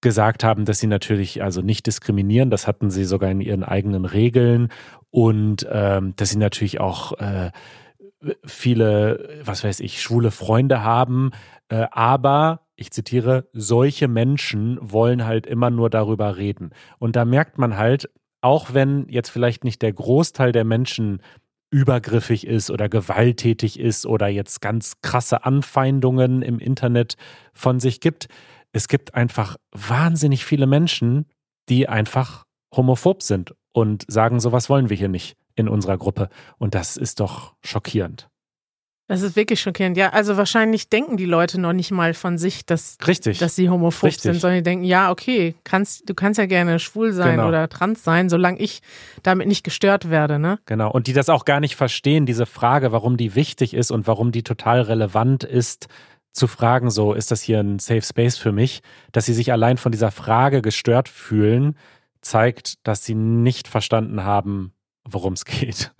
gesagt 0.00 0.44
haben, 0.44 0.64
dass 0.64 0.78
sie 0.78 0.86
natürlich 0.86 1.42
also 1.42 1.60
nicht 1.60 1.86
diskriminieren, 1.86 2.50
das 2.50 2.66
hatten 2.66 2.90
sie 2.90 3.04
sogar 3.04 3.30
in 3.30 3.42
ihren 3.42 3.64
eigenen 3.64 4.06
Regeln 4.06 4.68
und 5.10 5.66
ähm, 5.70 6.14
dass 6.16 6.30
sie 6.30 6.38
natürlich 6.38 6.80
auch 6.80 7.12
äh, 7.18 7.50
viele, 8.44 9.40
was 9.44 9.64
weiß 9.64 9.80
ich, 9.80 10.02
schwule 10.02 10.30
Freunde 10.30 10.82
haben, 10.82 11.30
äh, 11.68 11.86
aber 11.90 12.66
ich 12.76 12.90
zitiere, 12.90 13.48
solche 13.52 14.08
Menschen 14.08 14.78
wollen 14.80 15.24
halt 15.24 15.46
immer 15.46 15.70
nur 15.70 15.90
darüber 15.90 16.36
reden. 16.36 16.70
Und 16.98 17.16
da 17.16 17.24
merkt 17.24 17.58
man 17.58 17.76
halt, 17.76 18.10
auch 18.40 18.72
wenn 18.72 19.06
jetzt 19.08 19.28
vielleicht 19.28 19.64
nicht 19.64 19.82
der 19.82 19.92
Großteil 19.92 20.52
der 20.52 20.64
Menschen 20.64 21.20
übergriffig 21.70 22.46
ist 22.46 22.70
oder 22.70 22.88
gewalttätig 22.88 23.78
ist 23.78 24.06
oder 24.06 24.28
jetzt 24.28 24.60
ganz 24.60 25.00
krasse 25.02 25.44
Anfeindungen 25.44 26.42
im 26.42 26.58
Internet 26.58 27.16
von 27.52 27.80
sich 27.80 28.00
gibt, 28.00 28.28
es 28.72 28.88
gibt 28.88 29.14
einfach 29.14 29.56
wahnsinnig 29.72 30.44
viele 30.44 30.66
Menschen, 30.66 31.26
die 31.68 31.88
einfach 31.88 32.44
homophob 32.74 33.22
sind 33.22 33.54
und 33.72 34.04
sagen, 34.08 34.40
sowas 34.40 34.68
wollen 34.68 34.90
wir 34.90 34.96
hier 34.96 35.08
nicht 35.08 35.36
in 35.54 35.68
unserer 35.68 35.98
Gruppe. 35.98 36.28
Und 36.58 36.74
das 36.74 36.96
ist 36.96 37.20
doch 37.20 37.54
schockierend. 37.62 38.30
Das 39.10 39.22
ist 39.22 39.34
wirklich 39.34 39.60
schockierend. 39.60 39.96
Ja, 39.96 40.10
also 40.10 40.36
wahrscheinlich 40.36 40.88
denken 40.88 41.16
die 41.16 41.24
Leute 41.24 41.60
noch 41.60 41.72
nicht 41.72 41.90
mal 41.90 42.14
von 42.14 42.38
sich, 42.38 42.64
dass, 42.64 42.96
Richtig. 43.04 43.38
dass 43.38 43.56
sie 43.56 43.68
homophob 43.68 44.04
Richtig. 44.04 44.22
sind, 44.22 44.40
sondern 44.40 44.58
die 44.58 44.62
denken, 44.62 44.84
ja, 44.84 45.10
okay, 45.10 45.56
kannst, 45.64 46.08
du 46.08 46.14
kannst 46.14 46.38
ja 46.38 46.46
gerne 46.46 46.78
schwul 46.78 47.12
sein 47.12 47.32
genau. 47.32 47.48
oder 47.48 47.68
trans 47.68 48.04
sein, 48.04 48.28
solange 48.28 48.60
ich 48.60 48.82
damit 49.24 49.48
nicht 49.48 49.64
gestört 49.64 50.10
werde. 50.10 50.38
Ne? 50.38 50.60
Genau. 50.66 50.92
Und 50.92 51.08
die 51.08 51.12
das 51.12 51.28
auch 51.28 51.44
gar 51.44 51.58
nicht 51.58 51.74
verstehen, 51.74 52.24
diese 52.24 52.46
Frage, 52.46 52.92
warum 52.92 53.16
die 53.16 53.34
wichtig 53.34 53.74
ist 53.74 53.90
und 53.90 54.06
warum 54.06 54.30
die 54.30 54.44
total 54.44 54.82
relevant 54.82 55.42
ist, 55.42 55.88
zu 56.32 56.46
fragen, 56.46 56.88
so, 56.88 57.12
ist 57.12 57.32
das 57.32 57.42
hier 57.42 57.58
ein 57.58 57.80
Safe 57.80 58.02
Space 58.02 58.36
für 58.36 58.52
mich? 58.52 58.80
Dass 59.10 59.26
sie 59.26 59.34
sich 59.34 59.50
allein 59.50 59.76
von 59.76 59.90
dieser 59.90 60.12
Frage 60.12 60.62
gestört 60.62 61.08
fühlen, 61.08 61.76
zeigt, 62.20 62.86
dass 62.86 63.04
sie 63.04 63.16
nicht 63.16 63.66
verstanden 63.66 64.22
haben, 64.22 64.72
worum 65.04 65.34
es 65.34 65.44
geht. 65.44 65.92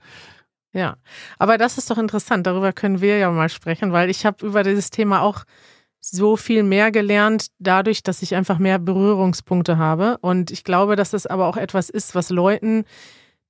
Ja, 0.72 0.96
aber 1.38 1.58
das 1.58 1.78
ist 1.78 1.90
doch 1.90 1.98
interessant. 1.98 2.46
Darüber 2.46 2.72
können 2.72 3.00
wir 3.00 3.18
ja 3.18 3.30
mal 3.30 3.48
sprechen, 3.48 3.92
weil 3.92 4.08
ich 4.08 4.24
habe 4.24 4.46
über 4.46 4.62
dieses 4.62 4.90
Thema 4.90 5.22
auch 5.22 5.44
so 6.00 6.36
viel 6.36 6.62
mehr 6.62 6.90
gelernt, 6.90 7.48
dadurch, 7.58 8.02
dass 8.02 8.22
ich 8.22 8.34
einfach 8.34 8.58
mehr 8.58 8.78
Berührungspunkte 8.78 9.78
habe. 9.78 10.16
Und 10.20 10.50
ich 10.50 10.64
glaube, 10.64 10.96
dass 10.96 11.10
das 11.10 11.26
aber 11.26 11.46
auch 11.46 11.56
etwas 11.56 11.90
ist, 11.90 12.14
was 12.14 12.30
Leuten, 12.30 12.84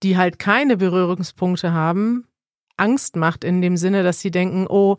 die 0.02 0.16
halt 0.16 0.38
keine 0.38 0.76
Berührungspunkte 0.76 1.72
haben, 1.72 2.26
Angst 2.76 3.16
macht, 3.16 3.44
in 3.44 3.60
dem 3.60 3.76
Sinne, 3.76 4.02
dass 4.02 4.20
sie 4.20 4.30
denken, 4.30 4.66
oh, 4.66 4.96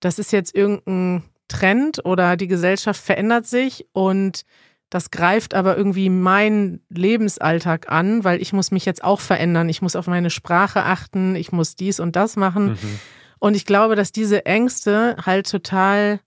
das 0.00 0.18
ist 0.18 0.32
jetzt 0.32 0.54
irgendein 0.54 1.22
Trend 1.48 2.04
oder 2.04 2.36
die 2.36 2.48
Gesellschaft 2.48 3.00
verändert 3.00 3.46
sich 3.46 3.86
und 3.92 4.42
das 4.90 5.10
greift 5.10 5.54
aber 5.54 5.76
irgendwie 5.76 6.08
meinen 6.08 6.80
Lebensalltag 6.88 7.90
an, 7.90 8.24
weil 8.24 8.40
ich 8.40 8.52
muss 8.52 8.70
mich 8.70 8.86
jetzt 8.86 9.04
auch 9.04 9.20
verändern. 9.20 9.68
Ich 9.68 9.82
muss 9.82 9.96
auf 9.96 10.06
meine 10.06 10.30
Sprache 10.30 10.84
achten, 10.84 11.36
ich 11.36 11.52
muss 11.52 11.76
dies 11.76 12.00
und 12.00 12.16
das 12.16 12.36
machen. 12.36 12.70
Mhm. 12.70 13.00
Und 13.38 13.54
ich 13.54 13.66
glaube, 13.66 13.96
dass 13.96 14.12
diese 14.12 14.46
Ängste 14.46 15.16
halt 15.24 15.50
total 15.50 16.20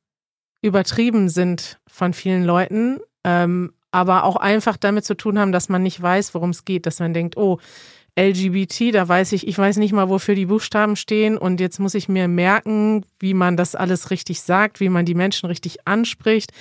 übertrieben 0.61 1.27
sind 1.27 1.79
von 1.87 2.13
vielen 2.13 2.43
Leuten, 2.43 2.99
ähm, 3.23 3.73
aber 3.89 4.23
auch 4.23 4.37
einfach 4.37 4.77
damit 4.77 5.05
zu 5.05 5.15
tun 5.15 5.39
haben, 5.39 5.51
dass 5.51 5.67
man 5.67 5.83
nicht 5.83 6.01
weiß, 6.01 6.33
worum 6.35 6.51
es 6.51 6.63
geht, 6.63 6.85
dass 6.85 6.99
man 6.99 7.13
denkt, 7.13 7.35
oh, 7.35 7.59
LGBT, 8.17 8.93
da 8.93 9.07
weiß 9.07 9.31
ich, 9.31 9.47
ich 9.47 9.57
weiß 9.57 9.77
nicht 9.77 9.93
mal, 9.93 10.09
wofür 10.09 10.35
die 10.35 10.45
Buchstaben 10.45 10.95
stehen 10.95 11.37
und 11.37 11.59
jetzt 11.59 11.79
muss 11.79 11.95
ich 11.95 12.09
mir 12.09 12.27
merken, 12.27 13.05
wie 13.19 13.33
man 13.33 13.57
das 13.57 13.73
alles 13.73 14.11
richtig 14.11 14.41
sagt, 14.41 14.79
wie 14.79 14.89
man 14.89 15.05
die 15.05 15.15
Menschen 15.15 15.47
richtig 15.47 15.87
anspricht. 15.87 16.51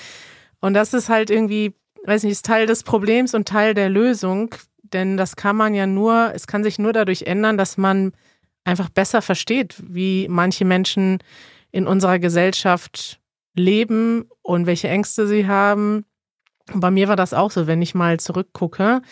Und 0.61 0.75
das 0.75 0.95
ist 0.95 1.09
halt 1.09 1.31
irgendwie 1.31 1.75
weiß 2.05 2.23
nicht, 2.25 2.33
ist 2.33 2.47
Teil 2.47 2.67
des 2.67 2.83
Problems 2.83 3.35
und 3.35 3.49
Teil 3.49 3.75
der 3.75 3.89
Lösung, 3.89 4.55
denn 4.83 5.17
das 5.17 5.37
kann 5.37 5.57
man 5.57 5.75
ja 5.75 5.87
nur, 5.87 6.33
es 6.35 6.47
kann 6.47 6.65
sich 6.65 6.79
nur 6.79 6.93
dadurch 6.93 7.23
ändern, 7.23 7.59
dass 7.59 7.77
man 7.77 8.13
einfach 8.65 8.89
besser 8.91 9.23
versteht, 9.23 9.77
wie 9.87 10.27
manche 10.29 10.65
Menschen 10.65 11.19
in 11.71 11.87
unserer 11.87 12.19
Gesellschaft 12.19 13.21
leben 13.55 14.29
und 14.43 14.67
welche 14.67 14.89
Ängste 14.89 15.27
sie 15.27 15.47
haben. 15.47 16.05
Und 16.73 16.81
bei 16.81 16.91
mir 16.91 17.09
war 17.09 17.17
das 17.17 17.35
auch 17.35 17.51
so, 17.51 17.67
wenn 17.67 17.83
ich 17.83 17.95
mal 17.95 18.21
zurückgucke, 18.21 19.03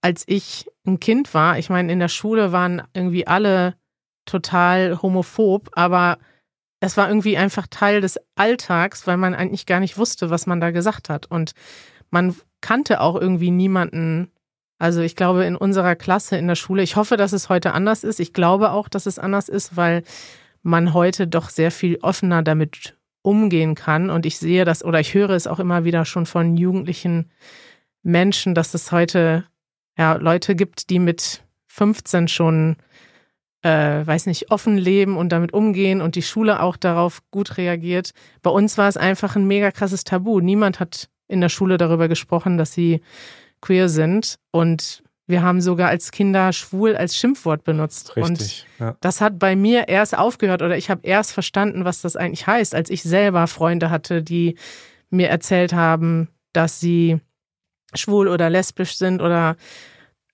als 0.00 0.24
ich 0.26 0.66
ein 0.86 1.00
Kind 1.00 1.32
war, 1.34 1.58
ich 1.58 1.70
meine, 1.70 1.92
in 1.92 2.00
der 2.00 2.08
Schule 2.08 2.52
waren 2.52 2.82
irgendwie 2.92 3.26
alle 3.26 3.74
total 4.24 5.00
homophob, 5.00 5.70
aber 5.72 6.18
es 6.80 6.96
war 6.96 7.08
irgendwie 7.08 7.36
einfach 7.36 7.66
Teil 7.68 8.00
des 8.00 8.18
Alltags, 8.34 9.06
weil 9.06 9.16
man 9.16 9.34
eigentlich 9.34 9.66
gar 9.66 9.78
nicht 9.78 9.98
wusste, 9.98 10.30
was 10.30 10.46
man 10.46 10.60
da 10.60 10.72
gesagt 10.72 11.08
hat. 11.08 11.26
Und 11.26 11.52
man 12.12 12.36
kannte 12.60 13.00
auch 13.00 13.20
irgendwie 13.20 13.50
niemanden. 13.50 14.30
Also 14.78 15.00
ich 15.00 15.16
glaube, 15.16 15.44
in 15.44 15.56
unserer 15.56 15.96
Klasse 15.96 16.36
in 16.36 16.46
der 16.46 16.54
Schule, 16.54 16.82
ich 16.82 16.96
hoffe, 16.96 17.16
dass 17.16 17.32
es 17.32 17.48
heute 17.48 17.72
anders 17.72 18.04
ist. 18.04 18.20
Ich 18.20 18.32
glaube 18.32 18.70
auch, 18.70 18.88
dass 18.88 19.06
es 19.06 19.18
anders 19.18 19.48
ist, 19.48 19.76
weil 19.76 20.04
man 20.62 20.94
heute 20.94 21.26
doch 21.26 21.48
sehr 21.48 21.72
viel 21.72 21.98
offener 22.02 22.42
damit 22.42 22.96
umgehen 23.22 23.74
kann. 23.74 24.10
Und 24.10 24.26
ich 24.26 24.38
sehe 24.38 24.64
das 24.64 24.84
oder 24.84 25.00
ich 25.00 25.14
höre 25.14 25.30
es 25.30 25.46
auch 25.46 25.58
immer 25.58 25.84
wieder 25.84 26.04
schon 26.04 26.26
von 26.26 26.56
jugendlichen 26.56 27.30
Menschen, 28.02 28.54
dass 28.54 28.74
es 28.74 28.92
heute 28.92 29.44
ja 29.96 30.14
Leute 30.14 30.54
gibt, 30.54 30.90
die 30.90 30.98
mit 30.98 31.42
15 31.68 32.28
schon, 32.28 32.76
äh, 33.62 34.06
weiß 34.06 34.26
nicht, 34.26 34.50
offen 34.50 34.76
leben 34.76 35.16
und 35.16 35.30
damit 35.30 35.54
umgehen 35.54 36.00
und 36.02 36.16
die 36.16 36.22
Schule 36.22 36.60
auch 36.60 36.76
darauf 36.76 37.22
gut 37.30 37.56
reagiert. 37.56 38.12
Bei 38.42 38.50
uns 38.50 38.76
war 38.76 38.88
es 38.88 38.96
einfach 38.96 39.36
ein 39.36 39.46
mega 39.46 39.70
krasses 39.70 40.04
Tabu. 40.04 40.40
Niemand 40.40 40.80
hat 40.80 41.08
in 41.32 41.40
der 41.40 41.48
Schule 41.48 41.78
darüber 41.78 42.08
gesprochen, 42.08 42.58
dass 42.58 42.72
sie 42.72 43.00
queer 43.60 43.88
sind. 43.88 44.36
Und 44.50 45.02
Wir 45.26 45.42
haben 45.42 45.60
sogar 45.60 45.88
als 45.88 46.10
Kinder 46.10 46.52
schwul 46.52 46.96
als 46.96 47.16
Schimpfwort 47.16 47.64
benutzt. 47.64 48.16
Richtig. 48.16 48.28
Und 48.28 48.66
ja. 48.80 48.96
das 49.00 49.20
hat 49.20 49.38
bei 49.38 49.56
mir 49.56 49.88
erst 49.88 50.18
aufgehört 50.18 50.62
oder 50.62 50.76
ich 50.76 50.90
habe 50.90 51.06
erst 51.06 51.32
verstanden, 51.32 51.84
was 51.84 52.02
das 52.02 52.16
eigentlich 52.16 52.46
heißt, 52.46 52.74
als 52.74 52.90
ich 52.90 53.02
selber 53.02 53.46
Freunde 53.46 53.88
hatte, 53.88 54.22
die 54.22 54.56
mir 55.10 55.28
erzählt 55.28 55.72
haben, 55.72 56.28
dass 56.52 56.80
sie 56.80 57.20
schwul 57.94 58.28
oder 58.28 58.50
lesbisch 58.50 58.96
sind 58.96 59.22
oder 59.22 59.56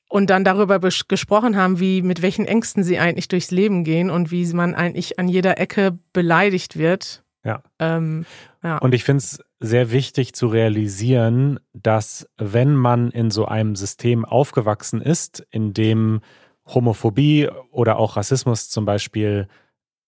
und 0.08 0.30
dann 0.30 0.42
darüber 0.42 0.78
gesprochen 0.80 1.56
haben, 1.56 1.80
wie 1.80 2.00
mit 2.00 2.22
welchen 2.22 2.46
Ängsten 2.46 2.82
sie 2.82 2.98
eigentlich 2.98 3.28
durchs 3.28 3.50
Leben 3.50 3.84
gehen 3.84 4.08
und 4.08 4.30
wie 4.30 4.46
man 4.54 4.74
eigentlich 4.74 5.18
an 5.18 5.28
jeder 5.28 5.58
Ecke 5.58 5.98
beleidigt 6.14 6.78
wird. 6.78 7.22
Ja. 7.44 7.62
Ähm, 7.78 8.24
ja. 8.62 8.78
Und 8.78 8.94
ich 8.94 9.04
finde 9.04 9.18
es 9.18 9.44
sehr 9.60 9.90
wichtig 9.90 10.34
zu 10.34 10.46
realisieren, 10.46 11.58
dass 11.72 12.28
wenn 12.36 12.76
man 12.76 13.10
in 13.10 13.30
so 13.30 13.46
einem 13.46 13.74
System 13.76 14.24
aufgewachsen 14.24 15.00
ist, 15.00 15.46
in 15.50 15.74
dem 15.74 16.20
Homophobie 16.66 17.48
oder 17.70 17.98
auch 17.98 18.16
Rassismus 18.16 18.70
zum 18.70 18.84
Beispiel 18.84 19.48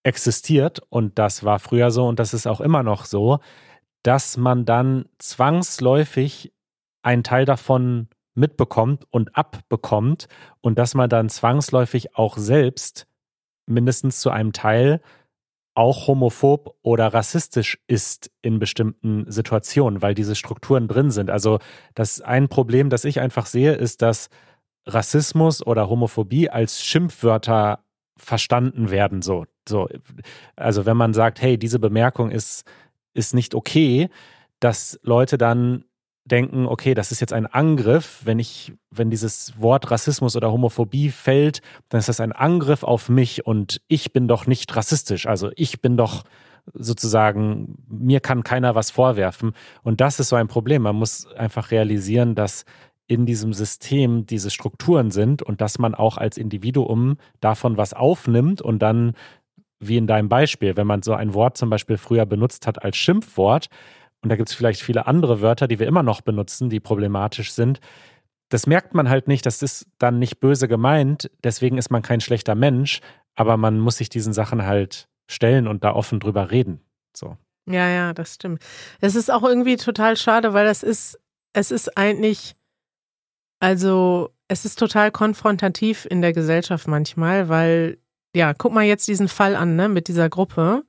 existiert, 0.03 0.81
und 0.89 1.19
das 1.19 1.45
war 1.45 1.59
früher 1.59 1.91
so 1.91 2.07
und 2.07 2.19
das 2.19 2.33
ist 2.33 2.47
auch 2.47 2.61
immer 2.61 2.83
noch 2.83 3.05
so, 3.05 3.39
dass 4.03 4.37
man 4.37 4.65
dann 4.65 5.07
zwangsläufig 5.19 6.53
einen 7.03 7.25
Teil 7.25 7.45
davon 7.45 8.09
mitbekommt 8.35 9.05
und 9.11 9.37
abbekommt 9.37 10.29
und 10.61 10.79
dass 10.79 10.95
man 10.95 11.11
dann 11.11 11.29
zwangsläufig 11.29 12.17
auch 12.17 12.39
selbst 12.39 13.07
mindestens 13.67 14.21
zu 14.21 14.31
einem 14.31 14.53
Teil 14.53 15.01
auch 15.81 16.07
homophob 16.09 16.77
oder 16.83 17.07
rassistisch 17.09 17.79
ist 17.87 18.31
in 18.43 18.59
bestimmten 18.59 19.25
Situationen, 19.33 20.03
weil 20.03 20.15
diese 20.15 20.35
Strukturen 20.35 20.89
drin 20.89 21.11
sind. 21.11 21.31
Also 21.31 21.59
das 21.95 22.21
ein 22.21 22.49
Problem, 22.49 22.91
das 22.91 23.07
ich 23.07 23.19
einfach 23.19 23.47
sehe, 23.47 23.73
ist, 23.73 24.03
dass 24.03 24.29
Rassismus 24.87 25.67
oder 25.67 25.89
Homophobie 25.89 26.51
als 26.51 26.85
Schimpfwörter 26.85 27.83
verstanden 28.19 28.91
werden. 28.91 29.23
So, 29.23 29.47
so, 29.67 29.89
also 30.55 30.85
wenn 30.85 30.99
man 30.99 31.15
sagt, 31.15 31.41
hey, 31.41 31.57
diese 31.57 31.79
Bemerkung 31.79 32.31
ist 32.31 32.65
ist 33.15 33.35
nicht 33.35 33.55
okay, 33.55 34.09
dass 34.61 35.01
Leute 35.03 35.39
dann 35.39 35.85
denken, 36.25 36.67
okay, 36.67 36.95
das 36.95 37.13
ist 37.13 37.21
jetzt 37.21 37.33
ein 37.33 37.47
Angriff, 37.47 38.21
wenn 38.25 38.39
ich, 38.39 38.73
wenn 38.91 39.11
dieses 39.11 39.55
Wort 39.61 39.91
Rassismus 39.91 40.37
oder 40.37 40.53
Homophobie 40.53 41.11
fällt, 41.11 41.63
dann 41.89 41.99
ist 41.99 42.09
das 42.09 42.21
ein 42.21 42.33
Angriff 42.33 42.83
auf 42.83 43.09
mich 43.09 43.47
und 43.47 43.81
ich 43.89 44.13
bin 44.13 44.29
doch 44.29 44.47
nicht 44.47 44.75
rassistisch. 44.77 45.27
Also 45.27 45.51
ich 45.57 45.81
bin 45.81 45.97
doch 45.97 46.25
sozusagen, 46.75 47.77
mir 47.89 48.21
kann 48.21 48.43
keiner 48.43 48.75
was 48.75 48.91
vorwerfen. 48.91 49.53
Und 49.83 50.01
das 50.01 50.21
ist 50.21 50.29
so 50.29 50.37
ein 50.37 50.49
Problem. 50.49 50.83
Man 50.83 50.97
muss 50.97 51.27
einfach 51.35 51.71
realisieren, 51.71 52.35
dass 52.35 52.65
in 53.07 53.27
diesem 53.27 53.53
System 53.53 54.25
diese 54.27 54.51
Strukturen 54.51 55.11
sind 55.11 55.43
und 55.43 55.61
dass 55.61 55.79
man 55.81 55.97
auch 55.97 56.17
als 56.17 56.37
Individuum 56.37 57.17
davon 57.41 57.77
was 57.77 57.93
aufnimmt 57.93 58.63
und 58.63 58.81
dann, 58.81 59.15
wie 59.81 59.97
in 59.97 60.07
deinem 60.07 60.29
Beispiel, 60.29 60.77
wenn 60.77 60.87
man 60.87 61.03
so 61.03 61.15
ein 61.15 61.35
Wort 61.35 61.57
zum 61.57 61.71
Beispiel 61.71 61.97
früher 61.97 62.25
benutzt 62.25 62.69
hat 62.69 62.85
als 62.85 62.97
Schimpfwort, 62.97 63.69
und 64.23 64.29
da 64.29 64.37
gibt 64.37 64.49
es 64.49 64.55
vielleicht 64.55 64.83
viele 64.83 65.07
andere 65.07 65.41
Wörter, 65.41 65.67
die 65.67 65.79
wir 65.79 65.87
immer 65.87 66.03
noch 66.03 66.21
benutzen, 66.21 66.69
die 66.69 66.81
problematisch 66.81 67.53
sind. 67.53 67.81
Das 68.49 68.67
merkt 68.67 68.95
man 68.95 69.09
halt 69.09 69.29
nicht, 69.29 69.47
das 69.47 69.63
ist 69.63 69.87
dann 69.99 70.19
nicht 70.19 70.41
böse 70.41 70.69
gemeint, 70.69 71.31
deswegen 71.43 71.79
ist 71.79 71.91
man 71.91 72.03
kein 72.03 72.21
schlechter 72.21 72.55
Mensch, 72.55 73.01
aber 73.35 73.57
man 73.57 73.79
muss 73.79 73.97
sich 73.97 74.09
diesen 74.09 74.33
Sachen 74.33 74.67
halt 74.67 75.09
stellen 75.29 75.69
und 75.69 75.85
da 75.85 75.95
offen 75.95 76.21
drüber 76.21 76.51
reden. 76.51 76.81
So. 77.17 77.37
Ja, 77.67 77.89
ja, 77.89 78.13
das 78.13 78.35
stimmt. 78.35 78.63
Es 79.01 79.15
ist 79.15 79.31
auch 79.31 79.45
irgendwie 79.45 79.77
total 79.77 80.17
schade, 80.17 80.53
weil 80.53 80.67
das 80.67 80.83
ist, 80.83 81.19
es 81.53 81.71
ist 81.71 81.97
eigentlich, 81.97 82.57
also 83.61 84.31
es 84.49 84.65
ist 84.65 84.79
total 84.79 85.13
konfrontativ 85.13 86.07
in 86.11 86.21
der 86.21 86.33
Gesellschaft 86.33 86.89
manchmal, 86.89 87.49
weil, 87.49 87.99
ja, 88.35 88.53
guck 88.53 88.73
mal 88.73 88.85
jetzt 88.85 89.07
diesen 89.07 89.29
Fall 89.29 89.55
an, 89.55 89.77
ne, 89.77 89.89
mit 89.89 90.09
dieser 90.09 90.29
Gruppe. 90.29 90.83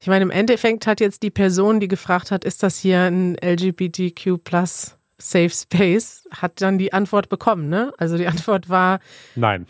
Ich 0.00 0.08
meine, 0.08 0.22
im 0.22 0.30
Endeffekt 0.30 0.86
hat 0.86 1.00
jetzt 1.00 1.22
die 1.22 1.30
Person, 1.30 1.80
die 1.80 1.88
gefragt 1.88 2.30
hat, 2.30 2.44
ist 2.44 2.62
das 2.62 2.78
hier 2.78 3.00
ein 3.02 3.36
LGBTQ 3.36 4.44
plus 4.44 4.96
Safe 5.18 5.50
Space, 5.50 6.28
hat 6.30 6.60
dann 6.60 6.76
die 6.76 6.92
Antwort 6.92 7.30
bekommen, 7.30 7.68
ne? 7.70 7.92
Also 7.96 8.18
die 8.18 8.26
Antwort 8.26 8.68
war 8.68 9.00
Nein, 9.34 9.66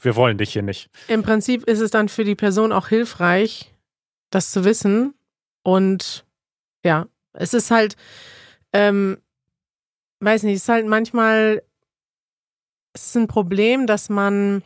wir 0.00 0.14
wollen 0.14 0.38
dich 0.38 0.52
hier 0.52 0.62
nicht. 0.62 0.88
Im 1.08 1.22
Prinzip 1.22 1.64
ist 1.64 1.80
es 1.80 1.90
dann 1.90 2.08
für 2.08 2.24
die 2.24 2.36
Person 2.36 2.72
auch 2.72 2.88
hilfreich, 2.88 3.74
das 4.30 4.52
zu 4.52 4.64
wissen. 4.64 5.14
Und 5.62 6.24
ja, 6.84 7.06
es 7.32 7.54
ist 7.54 7.70
halt, 7.70 7.96
ähm, 8.72 9.18
weiß 10.20 10.44
nicht, 10.44 10.56
es 10.56 10.62
ist 10.62 10.68
halt 10.68 10.86
manchmal, 10.86 11.62
es 12.92 13.06
ist 13.06 13.16
ein 13.16 13.26
Problem, 13.26 13.86
dass 13.86 14.08
man 14.08 14.62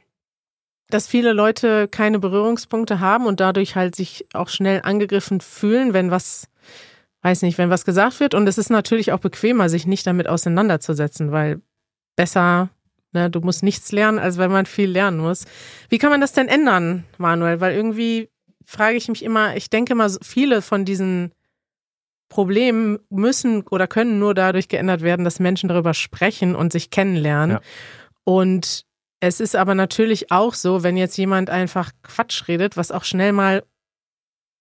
dass 0.91 1.07
viele 1.07 1.33
Leute 1.33 1.89
keine 1.89 2.19
Berührungspunkte 2.19 3.01
haben 3.01 3.27
und 3.27 3.41
dadurch 3.41 3.77
halt 3.77 3.95
sich 3.95 4.27
auch 4.33 4.49
schnell 4.49 4.81
angegriffen 4.83 5.41
fühlen, 5.41 5.93
wenn 5.93 6.11
was, 6.11 6.49
weiß 7.23 7.43
nicht, 7.43 7.59
wenn 7.59 7.71
was 7.71 7.85
gesagt 7.85 8.21
wird. 8.21 8.35
Und 8.35 8.47
es 8.47 8.59
ist 8.59 8.71
natürlich 8.71 9.13
auch 9.13 9.21
bequemer, 9.21 9.69
sich 9.69 9.87
nicht 9.87 10.07
damit 10.07 10.29
auseinanderzusetzen, 10.29 11.31
weil 11.31 11.61
besser, 12.17 12.71
ne, 13.13 13.31
du 13.31 13.41
musst 13.41 13.63
nichts 13.63 13.93
lernen, 13.93 14.19
als 14.19 14.39
wenn 14.39 14.51
man 14.51 14.67
viel 14.67 14.91
lernen 14.91 15.19
muss. 15.19 15.45
Wie 15.91 15.99
kann 15.99 16.11
man 16.11 16.21
das 16.21 16.33
denn 16.33 16.49
ändern, 16.49 17.05
Manuel? 17.19 17.61
Weil 17.61 17.75
irgendwie 17.75 18.31
frage 18.65 18.97
ich 18.97 19.09
mich 19.09 19.23
immer, 19.23 19.57
ich 19.57 19.71
denke 19.71 19.95
mal, 19.95 20.11
viele 20.23 20.63
von 20.63 20.85
diesen 20.85 21.33
Problemen 22.31 22.99
müssen 23.11 23.63
oder 23.69 23.87
können 23.87 24.19
nur 24.19 24.35
dadurch 24.35 24.69
geändert 24.69 25.03
werden, 25.03 25.25
dass 25.25 25.41
Menschen 25.41 25.69
darüber 25.69 25.95
sprechen 25.95 26.55
und 26.55 26.73
sich 26.73 26.91
kennenlernen. 26.91 27.57
Ja. 27.57 27.61
Und 28.25 28.85
es 29.21 29.41
ist 29.41 29.57
aber 29.57 29.75
natürlich 29.75 30.31
auch 30.31 30.55
so, 30.55 30.83
wenn 30.83 30.97
jetzt 30.97 31.17
jemand 31.17 31.51
einfach 31.51 31.91
Quatsch 32.03 32.47
redet, 32.49 32.77
was 32.77 32.93
auch 32.93 33.05
schnell 33.05 33.33
mal 33.33 33.65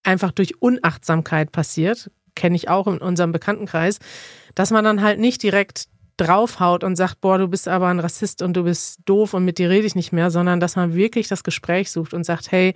einfach 0.03 0.31
durch 0.31 0.61
Unachtsamkeit 0.61 1.51
passiert, 1.51 2.11
kenne 2.35 2.55
ich 2.55 2.69
auch 2.69 2.87
in 2.87 2.97
unserem 2.97 3.31
Bekanntenkreis, 3.31 3.99
dass 4.55 4.71
man 4.71 4.83
dann 4.83 5.01
halt 5.01 5.19
nicht 5.19 5.43
direkt 5.43 5.87
draufhaut 6.17 6.83
und 6.83 6.95
sagt, 6.95 7.21
boah, 7.21 7.37
du 7.37 7.47
bist 7.47 7.67
aber 7.67 7.87
ein 7.87 7.99
Rassist 7.99 8.41
und 8.41 8.53
du 8.53 8.63
bist 8.63 9.01
doof 9.05 9.33
und 9.33 9.45
mit 9.45 9.59
dir 9.59 9.69
rede 9.69 9.85
ich 9.85 9.95
nicht 9.95 10.11
mehr, 10.11 10.31
sondern 10.31 10.59
dass 10.59 10.75
man 10.75 10.95
wirklich 10.95 11.27
das 11.27 11.43
Gespräch 11.43 11.91
sucht 11.91 12.13
und 12.13 12.23
sagt, 12.23 12.51
hey, 12.51 12.73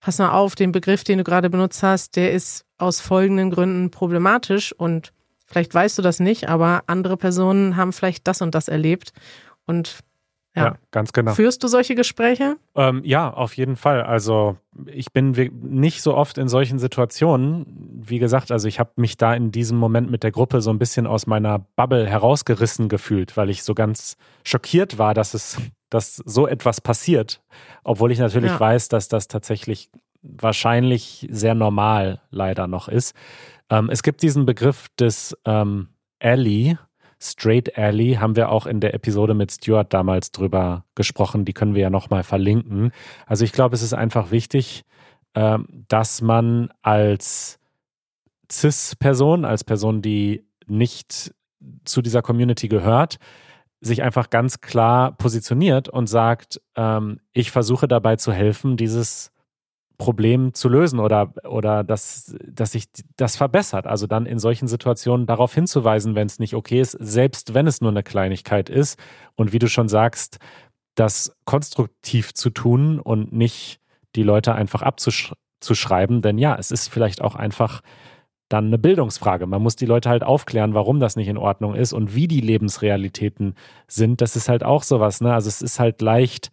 pass 0.00 0.18
mal 0.18 0.30
auf, 0.30 0.54
den 0.54 0.72
Begriff, 0.72 1.04
den 1.04 1.18
du 1.18 1.24
gerade 1.24 1.50
benutzt 1.50 1.82
hast, 1.82 2.16
der 2.16 2.32
ist 2.32 2.64
aus 2.78 3.00
folgenden 3.00 3.50
Gründen 3.50 3.90
problematisch 3.90 4.72
und 4.72 5.12
vielleicht 5.44 5.74
weißt 5.74 5.98
du 5.98 6.02
das 6.02 6.20
nicht, 6.20 6.48
aber 6.48 6.84
andere 6.86 7.18
Personen 7.18 7.76
haben 7.76 7.92
vielleicht 7.92 8.26
das 8.26 8.40
und 8.40 8.54
das 8.54 8.68
erlebt 8.68 9.12
und 9.66 10.00
ja. 10.56 10.64
ja. 10.64 10.78
ganz 10.90 11.12
genau. 11.12 11.32
Führst 11.32 11.62
du 11.62 11.68
solche 11.68 11.94
Gespräche? 11.94 12.56
Ähm, 12.74 13.02
ja, 13.04 13.32
auf 13.32 13.56
jeden 13.56 13.76
Fall. 13.76 14.02
Also 14.02 14.56
ich 14.86 15.12
bin 15.12 15.30
nicht 15.62 16.02
so 16.02 16.16
oft 16.16 16.38
in 16.38 16.48
solchen 16.48 16.78
Situationen. 16.78 17.66
Wie 18.02 18.18
gesagt, 18.18 18.50
also 18.50 18.66
ich 18.66 18.80
habe 18.80 18.90
mich 18.96 19.16
da 19.16 19.34
in 19.34 19.52
diesem 19.52 19.78
Moment 19.78 20.10
mit 20.10 20.22
der 20.22 20.32
Gruppe 20.32 20.60
so 20.60 20.70
ein 20.70 20.78
bisschen 20.78 21.06
aus 21.06 21.26
meiner 21.26 21.60
Bubble 21.76 22.06
herausgerissen 22.06 22.88
gefühlt, 22.88 23.36
weil 23.36 23.50
ich 23.50 23.62
so 23.62 23.74
ganz 23.74 24.16
schockiert 24.44 24.98
war, 24.98 25.14
dass 25.14 25.34
es, 25.34 25.56
dass 25.88 26.16
so 26.16 26.48
etwas 26.48 26.80
passiert. 26.80 27.42
Obwohl 27.84 28.10
ich 28.10 28.18
natürlich 28.18 28.52
ja. 28.52 28.60
weiß, 28.60 28.88
dass 28.88 29.08
das 29.08 29.28
tatsächlich 29.28 29.90
wahrscheinlich 30.22 31.26
sehr 31.30 31.54
normal 31.54 32.20
leider 32.30 32.66
noch 32.66 32.88
ist. 32.88 33.14
Ähm, 33.70 33.88
es 33.90 34.02
gibt 34.02 34.22
diesen 34.22 34.46
Begriff 34.46 34.88
des 34.98 35.36
ähm, 35.44 35.88
Ally, 36.20 36.76
Straight 37.22 37.76
Alley 37.76 38.14
haben 38.14 38.34
wir 38.36 38.50
auch 38.50 38.66
in 38.66 38.80
der 38.80 38.94
Episode 38.94 39.34
mit 39.34 39.52
Stuart 39.52 39.92
damals 39.92 40.30
drüber 40.30 40.84
gesprochen. 40.94 41.44
Die 41.44 41.52
können 41.52 41.74
wir 41.74 41.82
ja 41.82 41.90
nochmal 41.90 42.22
verlinken. 42.22 42.92
Also 43.26 43.44
ich 43.44 43.52
glaube, 43.52 43.74
es 43.74 43.82
ist 43.82 43.92
einfach 43.92 44.30
wichtig, 44.30 44.84
ähm, 45.34 45.84
dass 45.88 46.22
man 46.22 46.70
als 46.82 47.58
CIS-Person, 48.50 49.44
als 49.44 49.64
Person, 49.64 50.02
die 50.02 50.46
nicht 50.66 51.34
zu 51.84 52.00
dieser 52.00 52.22
Community 52.22 52.68
gehört, 52.68 53.18
sich 53.80 54.02
einfach 54.02 54.30
ganz 54.30 54.60
klar 54.60 55.12
positioniert 55.12 55.88
und 55.88 56.06
sagt, 56.06 56.60
ähm, 56.76 57.20
ich 57.32 57.50
versuche 57.50 57.88
dabei 57.88 58.16
zu 58.16 58.32
helfen, 58.32 58.76
dieses 58.76 59.29
Problem 60.00 60.54
zu 60.54 60.70
lösen 60.70 60.98
oder, 60.98 61.34
oder 61.44 61.84
dass, 61.84 62.34
dass 62.48 62.72
sich 62.72 62.86
das 63.16 63.36
verbessert. 63.36 63.86
Also 63.86 64.06
dann 64.06 64.24
in 64.24 64.38
solchen 64.38 64.66
Situationen 64.66 65.26
darauf 65.26 65.54
hinzuweisen, 65.54 66.14
wenn 66.14 66.26
es 66.26 66.38
nicht 66.38 66.54
okay 66.54 66.80
ist, 66.80 66.96
selbst 66.98 67.52
wenn 67.52 67.66
es 67.66 67.82
nur 67.82 67.90
eine 67.90 68.02
Kleinigkeit 68.02 68.70
ist. 68.70 68.98
Und 69.36 69.52
wie 69.52 69.58
du 69.58 69.68
schon 69.68 69.90
sagst, 69.90 70.38
das 70.94 71.36
konstruktiv 71.44 72.32
zu 72.32 72.48
tun 72.48 72.98
und 72.98 73.32
nicht 73.32 73.78
die 74.16 74.22
Leute 74.22 74.54
einfach 74.54 74.80
abzuschreiben. 74.80 76.22
Denn 76.22 76.38
ja, 76.38 76.56
es 76.56 76.70
ist 76.70 76.88
vielleicht 76.88 77.20
auch 77.20 77.34
einfach 77.34 77.82
dann 78.48 78.68
eine 78.68 78.78
Bildungsfrage. 78.78 79.46
Man 79.46 79.62
muss 79.62 79.76
die 79.76 79.86
Leute 79.86 80.08
halt 80.08 80.24
aufklären, 80.24 80.72
warum 80.72 80.98
das 80.98 81.14
nicht 81.14 81.28
in 81.28 81.36
Ordnung 81.36 81.74
ist 81.74 81.92
und 81.92 82.14
wie 82.14 82.26
die 82.26 82.40
Lebensrealitäten 82.40 83.54
sind. 83.86 84.22
Das 84.22 84.34
ist 84.34 84.48
halt 84.48 84.64
auch 84.64 84.82
sowas. 84.82 85.20
Ne? 85.20 85.34
Also 85.34 85.48
es 85.48 85.60
ist 85.60 85.78
halt 85.78 86.00
leicht, 86.00 86.50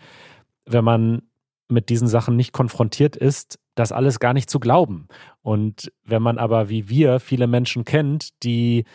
wenn 0.65 0.83
man 0.83 1.21
mit 1.69 1.89
diesen 1.89 2.07
Sachen 2.07 2.35
nicht 2.35 2.53
konfrontiert 2.53 3.15
ist, 3.15 3.59
das 3.75 3.91
alles 3.91 4.19
gar 4.19 4.33
nicht 4.33 4.49
zu 4.49 4.59
glauben. 4.59 5.07
Und 5.41 5.91
wenn 6.03 6.21
man 6.21 6.37
aber 6.37 6.69
wie 6.69 6.89
wir 6.89 7.19
viele 7.19 7.47
Menschen 7.47 7.85
kennt, 7.85 8.43
die 8.43 8.85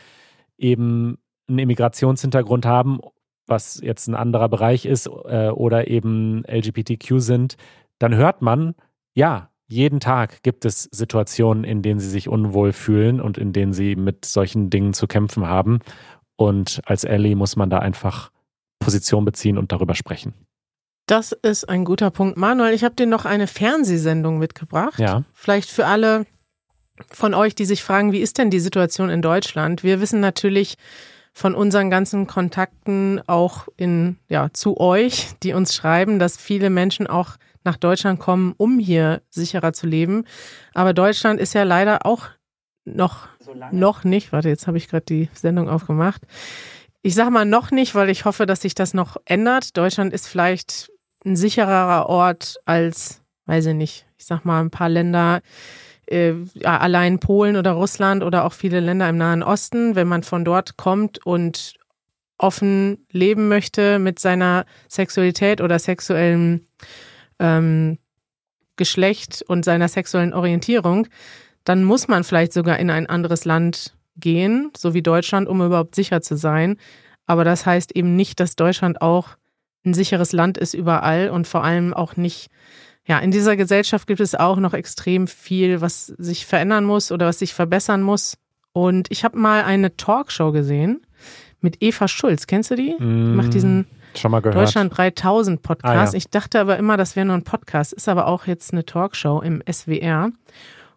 eben 0.56 1.18
einen 1.48 1.58
Immigrationshintergrund 1.58 2.66
haben 2.66 3.00
was 3.46 3.80
jetzt 3.82 4.08
ein 4.08 4.14
anderer 4.14 4.48
Bereich 4.48 4.86
ist 4.86 5.06
äh, 5.06 5.48
oder 5.48 5.88
eben 5.88 6.44
LGBTQ 6.46 7.18
sind, 7.18 7.56
dann 7.98 8.14
hört 8.14 8.42
man, 8.42 8.74
ja, 9.14 9.50
jeden 9.68 10.00
Tag 10.00 10.42
gibt 10.42 10.64
es 10.64 10.88
Situationen, 10.90 11.64
in 11.64 11.82
denen 11.82 12.00
sie 12.00 12.10
sich 12.10 12.28
unwohl 12.28 12.72
fühlen 12.72 13.20
und 13.20 13.38
in 13.38 13.52
denen 13.52 13.72
sie 13.72 13.96
mit 13.96 14.24
solchen 14.24 14.70
Dingen 14.70 14.92
zu 14.92 15.06
kämpfen 15.06 15.46
haben. 15.46 15.78
Und 16.36 16.82
als 16.84 17.04
Ellie 17.04 17.36
muss 17.36 17.56
man 17.56 17.70
da 17.70 17.78
einfach 17.78 18.30
Position 18.80 19.24
beziehen 19.24 19.58
und 19.58 19.72
darüber 19.72 19.94
sprechen. 19.94 20.34
Das 21.06 21.32
ist 21.32 21.68
ein 21.68 21.84
guter 21.84 22.10
Punkt. 22.10 22.36
Manuel, 22.36 22.74
ich 22.74 22.84
habe 22.84 22.94
dir 22.94 23.06
noch 23.06 23.24
eine 23.24 23.46
Fernsehsendung 23.46 24.38
mitgebracht. 24.38 24.98
Ja. 24.98 25.24
Vielleicht 25.32 25.70
für 25.70 25.86
alle 25.86 26.26
von 27.10 27.34
euch, 27.34 27.54
die 27.54 27.64
sich 27.64 27.82
fragen, 27.82 28.12
wie 28.12 28.20
ist 28.20 28.38
denn 28.38 28.50
die 28.50 28.60
Situation 28.60 29.10
in 29.10 29.22
Deutschland? 29.22 29.82
Wir 29.82 30.00
wissen 30.00 30.20
natürlich 30.20 30.76
von 31.32 31.54
unseren 31.54 31.90
ganzen 31.90 32.26
Kontakten 32.26 33.20
auch 33.26 33.66
in, 33.76 34.18
ja, 34.28 34.50
zu 34.52 34.78
euch, 34.78 35.30
die 35.42 35.54
uns 35.54 35.74
schreiben, 35.74 36.18
dass 36.18 36.36
viele 36.36 36.70
Menschen 36.70 37.06
auch 37.06 37.36
nach 37.64 37.76
Deutschland 37.76 38.20
kommen, 38.20 38.54
um 38.56 38.78
hier 38.78 39.22
sicherer 39.30 39.72
zu 39.72 39.86
leben. 39.86 40.24
Aber 40.74 40.92
Deutschland 40.92 41.40
ist 41.40 41.54
ja 41.54 41.62
leider 41.62 42.04
auch 42.04 42.28
noch, 42.84 43.28
noch 43.70 44.04
nicht, 44.04 44.32
warte, 44.32 44.48
jetzt 44.48 44.66
habe 44.66 44.76
ich 44.76 44.88
gerade 44.88 45.04
die 45.06 45.28
Sendung 45.32 45.68
aufgemacht. 45.68 46.22
Ich 47.02 47.16
sage 47.16 47.32
mal 47.32 47.44
noch 47.44 47.72
nicht, 47.72 47.96
weil 47.96 48.10
ich 48.10 48.24
hoffe, 48.24 48.46
dass 48.46 48.62
sich 48.62 48.74
das 48.74 48.94
noch 48.94 49.16
ändert. 49.24 49.76
Deutschland 49.76 50.12
ist 50.12 50.28
vielleicht 50.28 50.90
ein 51.24 51.34
sichererer 51.34 52.08
Ort 52.08 52.56
als, 52.64 53.22
weiß 53.46 53.66
ich 53.66 53.74
nicht, 53.74 54.06
ich 54.18 54.24
sag 54.24 54.44
mal 54.44 54.60
ein 54.60 54.70
paar 54.70 54.88
Länder, 54.88 55.40
äh, 56.06 56.34
allein 56.62 57.18
Polen 57.18 57.56
oder 57.56 57.72
Russland 57.72 58.22
oder 58.22 58.44
auch 58.44 58.52
viele 58.52 58.78
Länder 58.78 59.08
im 59.08 59.16
Nahen 59.16 59.42
Osten, 59.42 59.96
wenn 59.96 60.06
man 60.06 60.22
von 60.22 60.44
dort 60.44 60.76
kommt 60.76 61.24
und 61.26 61.74
offen 62.38 63.06
leben 63.10 63.48
möchte 63.48 63.98
mit 63.98 64.18
seiner 64.18 64.64
Sexualität 64.88 65.60
oder 65.60 65.78
sexuellen 65.78 66.66
ähm, 67.38 67.98
Geschlecht 68.76 69.44
und 69.46 69.64
seiner 69.64 69.88
sexuellen 69.88 70.34
Orientierung, 70.34 71.08
dann 71.64 71.84
muss 71.84 72.08
man 72.08 72.24
vielleicht 72.24 72.52
sogar 72.52 72.78
in 72.78 72.90
ein 72.90 73.06
anderes 73.06 73.44
Land 73.44 73.94
gehen, 74.16 74.70
so 74.76 74.94
wie 74.94 75.02
Deutschland, 75.02 75.48
um 75.48 75.62
überhaupt 75.62 75.94
sicher 75.94 76.20
zu 76.20 76.36
sein. 76.36 76.76
Aber 77.26 77.44
das 77.44 77.66
heißt 77.66 77.94
eben 77.96 78.16
nicht, 78.16 78.40
dass 78.40 78.56
Deutschland 78.56 79.00
auch 79.00 79.30
ein 79.84 79.94
sicheres 79.94 80.32
Land 80.32 80.58
ist 80.58 80.74
überall 80.74 81.30
und 81.30 81.46
vor 81.46 81.64
allem 81.64 81.92
auch 81.94 82.16
nicht, 82.16 82.48
ja, 83.04 83.18
in 83.18 83.30
dieser 83.30 83.56
Gesellschaft 83.56 84.06
gibt 84.06 84.20
es 84.20 84.34
auch 84.34 84.58
noch 84.58 84.74
extrem 84.74 85.26
viel, 85.26 85.80
was 85.80 86.06
sich 86.06 86.46
verändern 86.46 86.84
muss 86.84 87.10
oder 87.10 87.26
was 87.26 87.38
sich 87.38 87.54
verbessern 87.54 88.02
muss. 88.02 88.38
Und 88.72 89.10
ich 89.10 89.24
habe 89.24 89.38
mal 89.38 89.64
eine 89.64 89.96
Talkshow 89.96 90.52
gesehen 90.52 91.04
mit 91.60 91.82
Eva 91.82 92.08
Schulz. 92.08 92.46
Kennst 92.46 92.70
du 92.70 92.76
die? 92.76 92.94
Mm. 92.98 92.98
Die 92.98 93.36
macht 93.36 93.54
diesen 93.54 93.86
mal 94.28 94.40
gehört. 94.40 94.56
Deutschland 94.56 94.96
3000 94.96 95.62
Podcast. 95.62 96.12
Ah, 96.12 96.12
ja. 96.12 96.14
Ich 96.14 96.28
dachte 96.28 96.60
aber 96.60 96.76
immer, 96.76 96.96
das 96.96 97.16
wäre 97.16 97.26
nur 97.26 97.36
ein 97.36 97.44
Podcast, 97.44 97.92
ist 97.92 98.08
aber 98.08 98.26
auch 98.26 98.46
jetzt 98.46 98.72
eine 98.72 98.84
Talkshow 98.84 99.40
im 99.40 99.62
SWR. 99.70 100.30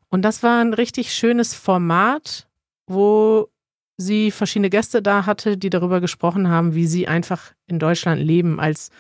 Und 0.10 0.22
das 0.22 0.44
war 0.44 0.62
ein 0.62 0.74
richtig 0.74 1.14
schönes 1.14 1.54
Format, 1.54 2.48
wo 2.88 3.50
sie 3.98 4.32
verschiedene 4.32 4.70
Gäste 4.70 5.02
da 5.02 5.26
hatte, 5.26 5.58
die 5.58 5.70
darüber 5.70 6.02
gesprochen 6.02 6.50
haben, 6.50 6.76
wie 6.76 6.88
sie 6.88 7.08
einfach 7.08 7.54
in 7.68 7.80
Deutschland 7.80 8.22
leben 8.22 8.60
als 8.60 8.92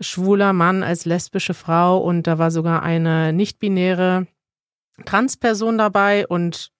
schwuler 0.00 0.52
Mann, 0.52 0.82
als 0.82 1.04
lesbische 1.04 1.54
Frau. 1.54 1.98
Und 1.98 2.26
da 2.26 2.38
war 2.38 2.50
sogar 2.50 2.82
eine 2.82 3.32
nicht-binäre 3.32 4.26
Transperson 5.04 5.78
dabei 5.78 6.26
und 6.26 6.72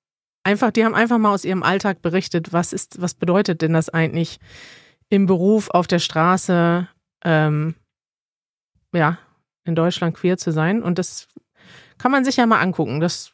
einfach, 0.42 0.70
die 0.70 0.84
haben 0.84 0.94
einfach 0.94 1.18
mal 1.18 1.32
aus 1.32 1.44
ihrem 1.44 1.62
Alltag 1.62 2.02
berichtet, 2.02 2.52
was 2.52 2.72
ist, 2.72 3.00
was 3.00 3.14
bedeutet 3.14 3.62
denn 3.62 3.72
das 3.72 3.88
eigentlich, 3.88 4.38
im 5.08 5.26
Beruf, 5.26 5.70
auf 5.70 5.86
der 5.86 5.98
Straße, 5.98 6.88
ähm, 7.24 7.74
ja, 8.92 9.18
in 9.64 9.74
Deutschland 9.74 10.16
queer 10.16 10.36
zu 10.38 10.50
sein. 10.50 10.82
Und 10.82 10.98
das 10.98 11.28
kann 11.98 12.10
man 12.10 12.24
sich 12.24 12.36
ja 12.36 12.46
mal 12.46 12.60
angucken. 12.60 13.00
Das 13.00 13.32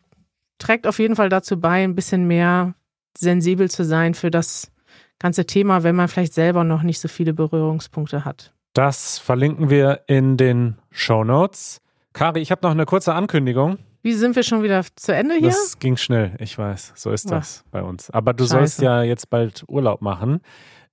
trägt 0.58 0.86
auf 0.86 0.98
jeden 0.98 1.16
Fall 1.16 1.28
dazu 1.28 1.58
bei, 1.60 1.84
ein 1.84 1.94
bisschen 1.94 2.26
mehr 2.26 2.74
sensibel 3.16 3.70
zu 3.70 3.84
sein 3.84 4.14
für 4.14 4.30
das 4.30 4.70
ganze 5.18 5.46
Thema, 5.46 5.82
wenn 5.82 5.96
man 5.96 6.08
vielleicht 6.08 6.34
selber 6.34 6.64
noch 6.64 6.82
nicht 6.82 7.00
so 7.00 7.08
viele 7.08 7.32
Berührungspunkte 7.32 8.24
hat. 8.24 8.52
Das 8.72 9.18
verlinken 9.18 9.70
wir 9.70 10.02
in 10.06 10.36
den 10.36 10.78
Show 10.90 11.24
Notes. 11.24 11.80
Kari, 12.12 12.40
ich 12.40 12.50
habe 12.50 12.60
noch 12.62 12.70
eine 12.70 12.86
kurze 12.86 13.14
Ankündigung. 13.14 13.78
Wie 14.02 14.14
sind 14.14 14.34
wir 14.34 14.42
schon 14.42 14.62
wieder 14.62 14.82
zu 14.96 15.14
Ende 15.14 15.34
hier? 15.34 15.48
Das 15.48 15.78
ging 15.78 15.96
schnell, 15.96 16.34
ich 16.38 16.56
weiß. 16.56 16.94
So 16.96 17.10
ist 17.10 17.30
das 17.30 17.64
Ach. 17.66 17.70
bei 17.70 17.82
uns. 17.82 18.10
Aber 18.10 18.32
du 18.32 18.44
Scheiße. 18.44 18.54
sollst 18.54 18.80
ja 18.80 19.02
jetzt 19.02 19.28
bald 19.28 19.64
Urlaub 19.68 20.00
machen. 20.00 20.40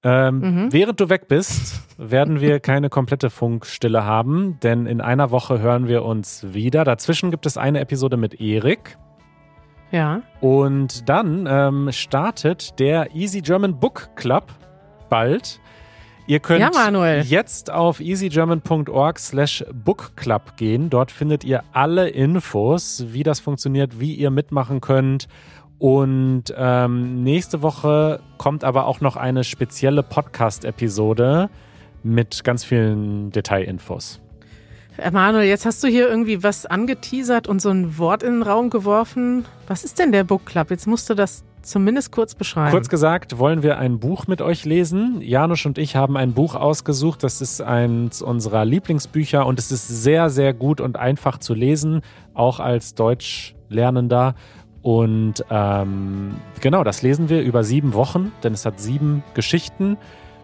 Ähm, 0.03 0.39
mhm. 0.39 0.73
Während 0.73 0.99
du 0.99 1.09
weg 1.09 1.27
bist, 1.27 1.81
werden 1.97 2.41
wir 2.41 2.59
keine 2.59 2.89
komplette 2.89 3.29
Funkstille 3.29 4.03
haben, 4.03 4.59
denn 4.61 4.85
in 4.85 5.01
einer 5.01 5.31
Woche 5.31 5.59
hören 5.59 5.87
wir 5.87 6.03
uns 6.03 6.53
wieder. 6.53 6.83
Dazwischen 6.83 7.31
gibt 7.31 7.45
es 7.45 7.57
eine 7.57 7.79
Episode 7.79 8.17
mit 8.17 8.39
Erik. 8.39 8.97
Ja. 9.91 10.21
Und 10.41 11.07
dann 11.09 11.47
ähm, 11.49 11.89
startet 11.91 12.79
der 12.79 13.15
Easy 13.15 13.41
German 13.41 13.79
Book 13.79 14.09
Club 14.15 14.51
bald. 15.09 15.59
Ihr 16.27 16.41
könnt 16.41 16.59
ja, 16.59 17.21
jetzt 17.21 17.71
auf 17.71 18.01
easygerman.org 18.01 19.17
slash 19.17 19.63
bookclub 19.73 20.57
gehen. 20.57 20.89
Dort 20.89 21.09
findet 21.09 21.45
ihr 21.45 21.63
alle 21.71 22.09
Infos, 22.09 23.05
wie 23.07 23.23
das 23.23 23.39
funktioniert, 23.39 24.01
wie 24.01 24.13
ihr 24.13 24.29
mitmachen 24.29 24.81
könnt 24.81 25.29
und 25.79 26.45
ähm, 26.57 27.23
nächste 27.23 27.61
Woche 27.61 28.19
kommt 28.37 28.63
aber 28.63 28.87
auch 28.87 28.99
noch 28.99 29.15
eine 29.15 29.43
spezielle 29.43 30.01
Podcast-Episode 30.01 31.49
mit 32.03 32.43
ganz 32.43 32.63
vielen 32.63 33.31
Detailinfos. 33.31 34.19
Emanuel, 34.97 35.47
jetzt 35.47 35.65
hast 35.65 35.83
du 35.83 35.87
hier 35.87 36.09
irgendwie 36.09 36.43
was 36.43 36.65
angeteasert 36.65 37.47
und 37.47 37.61
so 37.61 37.69
ein 37.69 37.97
Wort 37.97 38.23
in 38.23 38.33
den 38.33 38.43
Raum 38.43 38.69
geworfen. 38.69 39.45
Was 39.67 39.83
ist 39.83 39.99
denn 39.99 40.11
der 40.11 40.23
Book 40.23 40.45
Club? 40.45 40.71
Jetzt 40.71 40.87
musst 40.87 41.09
du 41.09 41.13
das 41.13 41.43
zumindest 41.61 42.11
kurz 42.11 42.33
beschreiben. 42.33 42.71
Kurz 42.71 42.89
gesagt, 42.89 43.37
wollen 43.37 43.61
wir 43.61 43.77
ein 43.77 43.99
Buch 43.99 44.27
mit 44.27 44.41
euch 44.41 44.65
lesen. 44.65 45.21
Janusz 45.21 45.65
und 45.65 45.77
ich 45.77 45.95
haben 45.95 46.17
ein 46.17 46.33
Buch 46.33 46.55
ausgesucht. 46.55 47.23
Das 47.23 47.41
ist 47.41 47.61
eins 47.61 48.21
unserer 48.21 48.65
Lieblingsbücher 48.65 49.45
und 49.45 49.59
es 49.59 49.71
ist 49.71 49.87
sehr, 49.87 50.29
sehr 50.29 50.53
gut 50.53 50.81
und 50.81 50.97
einfach 50.97 51.37
zu 51.37 51.53
lesen, 51.53 52.01
auch 52.33 52.59
als 52.59 52.95
Deutschlernender. 52.95 54.35
Und 54.81 55.43
ähm, 55.49 56.35
genau, 56.61 56.83
das 56.83 57.01
lesen 57.01 57.29
wir 57.29 57.41
über 57.41 57.63
sieben 57.63 57.93
Wochen, 57.93 58.31
denn 58.43 58.53
es 58.53 58.65
hat 58.65 58.79
sieben 58.79 59.23
Geschichten 59.33 59.97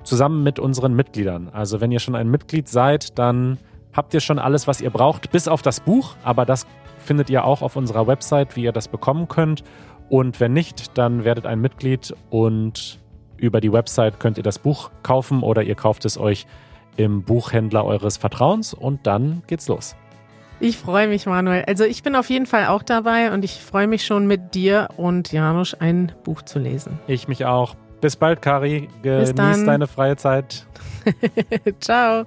zusammen 0.04 0.44
mit 0.44 0.60
unseren 0.60 0.96
Mitgliedern. 0.96 1.50
Also 1.54 1.80
wenn 1.80 1.92
ihr 1.92 2.00
schon 2.00 2.16
ein 2.16 2.30
Mitglied 2.30 2.68
seid, 2.68 3.18
dann 3.18 3.58
habt 3.94 4.14
ihr 4.14 4.20
schon 4.20 4.40
alles, 4.40 4.68
was 4.68 4.82
ihr 4.82 4.90
braucht, 4.90 5.32
bis 5.32 5.48
auf 5.48 5.62
das 5.62 5.80
Buch. 5.80 6.16
Aber 6.24 6.46
das 6.46 6.68
findet 7.00 7.30
ihr 7.30 7.46
auch 7.46 7.62
auf 7.62 7.76
unserer 7.76 8.08
Website, 8.08 8.56
wie 8.56 8.64
ihr 8.64 8.72
das 8.72 8.88
bekommen 8.88 9.28
könnt. 9.28 9.64
Und 10.10 10.40
wenn 10.40 10.54
nicht, 10.54 10.98
dann 10.98 11.24
werdet 11.24 11.46
ein 11.46 11.60
Mitglied 11.62 12.14
und 12.30 13.00
über 13.38 13.62
die 13.62 13.72
Website 13.72 14.20
könnt 14.20 14.38
ihr 14.38 14.44
das 14.44 14.60
Buch 14.60 14.92
kaufen 15.02 15.44
oder 15.44 15.64
ihr 15.64 15.76
kauft 15.76 16.06
es 16.06 16.18
euch 16.18 16.46
im 16.96 17.24
Buchhändler 17.24 17.86
eures 17.86 18.18
Vertrauens 18.18 18.74
und 18.74 19.08
dann 19.08 19.44
geht's 19.48 19.68
los. 19.68 19.96
Ich 20.60 20.78
freue 20.78 21.08
mich, 21.08 21.26
Manuel. 21.26 21.64
Also 21.68 21.84
ich 21.84 22.04
bin 22.04 22.16
auf 22.16 22.30
jeden 22.30 22.46
Fall 22.46 22.68
auch 22.68 22.84
dabei 22.84 23.34
und 23.34 23.44
ich 23.44 23.60
freue 23.60 23.88
mich 23.88 24.06
schon 24.06 24.28
mit 24.28 24.56
dir 24.56 24.90
und 24.96 25.32
Janusz 25.32 25.74
ein 25.74 26.14
Buch 26.24 26.44
zu 26.44 26.60
lesen. 26.60 27.00
Ich 27.08 27.28
mich 27.28 27.46
auch. 27.46 27.76
Bis 28.00 28.16
bald, 28.16 28.42
Kari. 28.42 28.90
Genieß 29.02 29.66
deine 29.66 29.88
freie 29.88 30.16
Zeit. 30.16 30.68
Ciao. 31.80 32.26